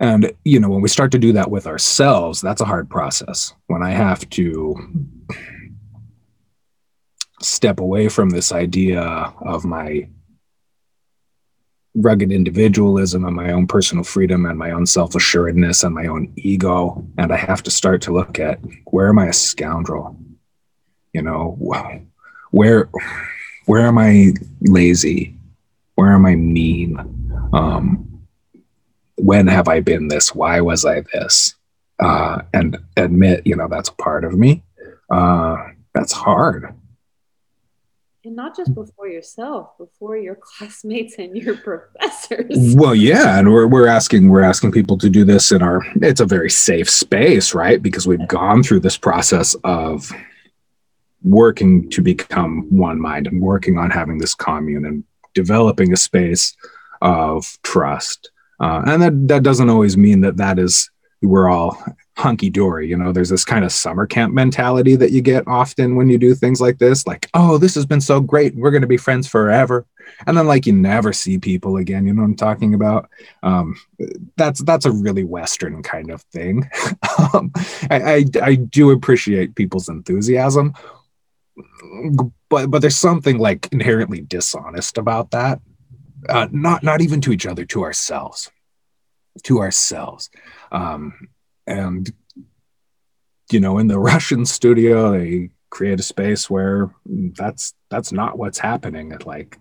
[0.00, 3.52] And, you know, when we start to do that with ourselves, that's a hard process.
[3.66, 4.76] When I have to
[7.42, 10.08] step away from this idea of my
[11.94, 16.32] rugged individualism and my own personal freedom and my own self assuredness and my own
[16.36, 17.06] ego.
[17.18, 20.16] And I have to start to look at where am I a scoundrel?
[21.12, 21.56] You know,
[22.50, 22.88] where
[23.66, 25.36] where am I lazy?
[25.94, 26.96] Where am I mean?
[27.52, 28.22] Um,
[29.16, 30.34] when have I been this?
[30.34, 31.54] Why was I this?
[31.98, 34.62] Uh, and admit, you know, that's part of me.
[35.10, 35.56] Uh,
[35.94, 36.72] that's hard.
[38.24, 42.74] And not just before yourself before your classmates and your professors.
[42.76, 46.20] Well yeah and we're, we're asking we're asking people to do this in our it's
[46.20, 47.82] a very safe space right?
[47.82, 50.12] Because we've gone through this process of
[51.22, 55.04] working to become one mind and working on having this commune and
[55.34, 56.56] developing a space
[57.02, 58.30] of trust.
[58.60, 60.90] Uh, and that that doesn't always mean that that is
[61.22, 61.82] we're all
[62.18, 62.88] hunky dory.
[62.88, 66.18] You know, there's this kind of summer camp mentality that you get often when you
[66.18, 67.06] do things like this.
[67.06, 68.56] Like, oh, this has been so great.
[68.56, 69.86] We're going to be friends forever.
[70.26, 72.06] And then like you never see people again.
[72.06, 73.08] You know what I'm talking about?
[73.42, 73.76] Um,
[74.36, 76.68] that's that's a really Western kind of thing.
[77.34, 77.52] um,
[77.90, 80.74] I, I I do appreciate people's enthusiasm,
[82.48, 85.60] but but there's something like inherently dishonest about that.
[86.28, 88.50] Uh, not not even to each other, to ourselves,
[89.44, 90.30] to ourselves.
[90.72, 91.28] Um,
[91.68, 92.12] and
[93.52, 98.58] you know in the russian studio they create a space where that's that's not what's
[98.58, 99.12] happening.
[99.12, 99.58] At like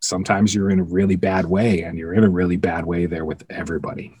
[0.00, 3.24] sometimes you're in a really bad way and you're in a really bad way there
[3.24, 4.16] with everybody.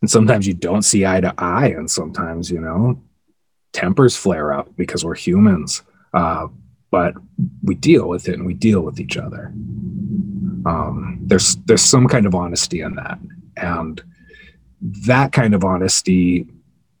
[0.00, 3.02] And sometimes you don't see eye to eye and sometimes you know
[3.72, 5.82] tempers flare up because we're humans.
[6.12, 6.48] Uh,
[6.90, 7.14] but
[7.64, 9.46] we deal with it and we deal with each other.
[10.66, 13.18] Um, there's there's some kind of honesty in that.
[13.56, 14.02] And
[14.84, 16.46] that kind of honesty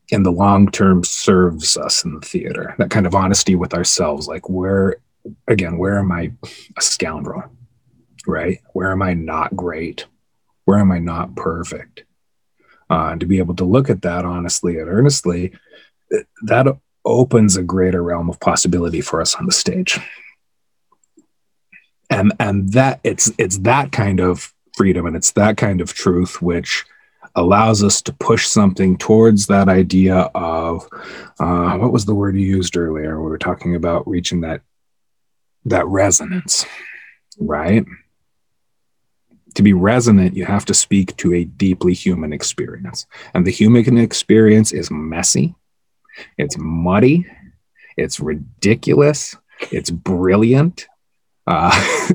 [0.08, 2.74] in the long term serves us in the theater.
[2.78, 4.96] That kind of honesty with ourselves like where
[5.48, 6.30] again where am i
[6.76, 7.44] a scoundrel
[8.26, 8.60] right?
[8.72, 10.06] Where am i not great?
[10.64, 12.04] Where am i not perfect?
[12.90, 15.52] Uh, and to be able to look at that honestly and earnestly
[16.42, 16.66] that
[17.04, 19.98] opens a greater realm of possibility for us on the stage.
[22.10, 26.42] And and that it's it's that kind of freedom and it's that kind of truth
[26.42, 26.84] which
[27.34, 30.88] allows us to push something towards that idea of
[31.40, 33.20] uh, what was the word you used earlier?
[33.20, 34.62] We were talking about reaching that
[35.66, 36.66] that resonance,
[37.38, 37.84] right?
[39.54, 43.98] To be resonant, you have to speak to a deeply human experience, and the human
[43.98, 45.54] experience is messy,
[46.36, 47.26] it's muddy,
[47.96, 49.36] it's ridiculous,
[49.70, 50.86] it's brilliant.
[51.46, 51.70] Uh,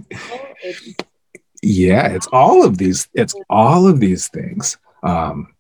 [1.64, 3.08] yeah, it's all of these.
[3.14, 4.78] It's all of these things.
[5.04, 5.54] Um,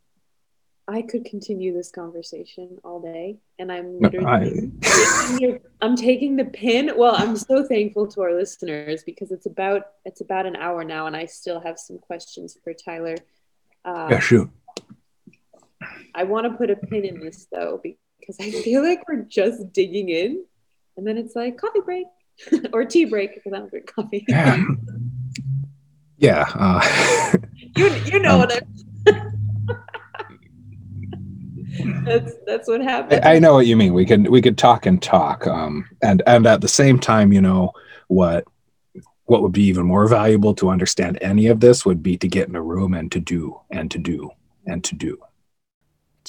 [0.89, 6.93] I could continue this conversation all day, and I'm literally I, I'm taking the pin.
[6.97, 11.05] Well, I'm so thankful to our listeners because it's about it's about an hour now,
[11.05, 13.15] and I still have some questions for Tyler.
[13.85, 14.49] Um, yeah, shoot.
[16.15, 19.71] I want to put a pin in this though because I feel like we're just
[19.71, 20.43] digging in,
[20.97, 22.07] and then it's like coffee break
[22.73, 24.25] or tea break because I don't drink coffee.
[24.27, 24.63] Yeah.
[26.21, 26.51] Yeah.
[26.53, 27.37] Uh,
[27.77, 28.88] you you know um, what I'm
[32.05, 33.23] that's that's what happened.
[33.23, 33.93] I, know what you mean.
[33.93, 37.41] We could we could talk and talk, um, and and at the same time, you
[37.41, 37.71] know
[38.07, 38.45] what
[39.25, 42.49] what would be even more valuable to understand any of this would be to get
[42.49, 44.31] in a room and to do and to do
[44.65, 45.17] and to do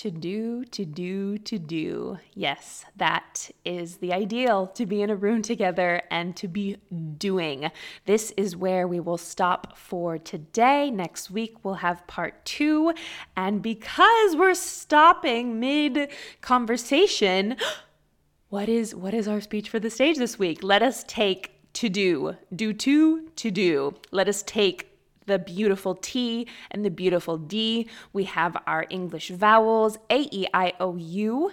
[0.01, 2.19] to do, to do, to do.
[2.33, 6.79] Yes, that is the ideal to be in a room together and to be
[7.19, 7.71] doing.
[8.07, 10.91] This is where we will stop for today.
[10.91, 12.95] Next week, we'll have part two.
[13.37, 16.09] And because we're stopping mid
[16.41, 17.57] conversation,
[18.49, 20.63] what is what is our speech for the stage this week?
[20.63, 23.95] Let us take to do, do to, to do.
[24.13, 24.90] Let us take
[25.30, 27.88] the beautiful T and the beautiful D.
[28.14, 31.52] We have our English vowels A, E, I, O, U.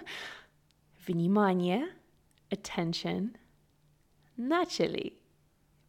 [1.05, 1.87] Vнимание,
[2.51, 3.35] attention.
[4.39, 5.13] Начали,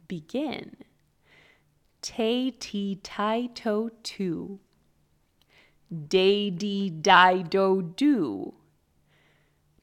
[0.08, 0.76] begin.
[2.02, 4.60] Te, ti, tai, to, tu.
[5.90, 8.54] De, di, di, do, do.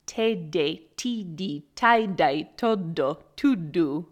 [0.05, 4.07] Te, de, ti, di, tai, dai, todo, tu, do.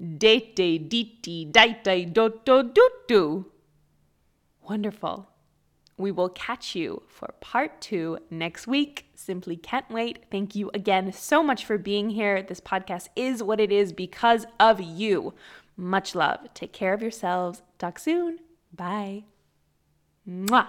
[0.00, 3.46] Dete, diti, daite, doto, dutu.
[4.68, 5.28] Wonderful.
[5.96, 9.06] We will catch you for part two next week.
[9.16, 10.26] Simply can't wait.
[10.30, 12.40] Thank you again so much for being here.
[12.42, 15.34] This podcast is what it is because of you.
[15.76, 16.54] Much love.
[16.54, 17.62] Take care of yourselves.
[17.78, 18.38] Talk soon.
[18.72, 19.24] Bye.
[20.28, 20.68] Mwah.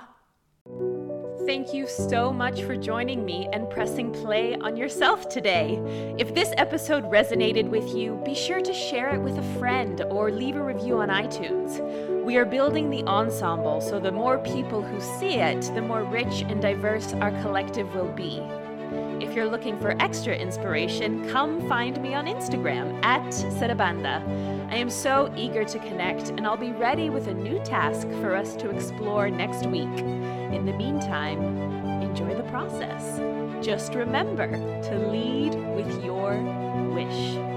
[1.49, 5.81] Thank you so much for joining me and pressing play on yourself today.
[6.19, 10.29] If this episode resonated with you, be sure to share it with a friend or
[10.29, 12.23] leave a review on iTunes.
[12.23, 16.43] We are building the ensemble, so the more people who see it, the more rich
[16.47, 18.43] and diverse our collective will be.
[19.21, 24.23] If you're looking for extra inspiration, come find me on Instagram at Serabanda.
[24.71, 28.33] I am so eager to connect, and I'll be ready with a new task for
[28.33, 29.99] us to explore next week.
[30.53, 31.41] In the meantime,
[32.01, 33.19] enjoy the process.
[33.61, 34.47] Just remember
[34.83, 36.37] to lead with your
[36.93, 37.48] wish.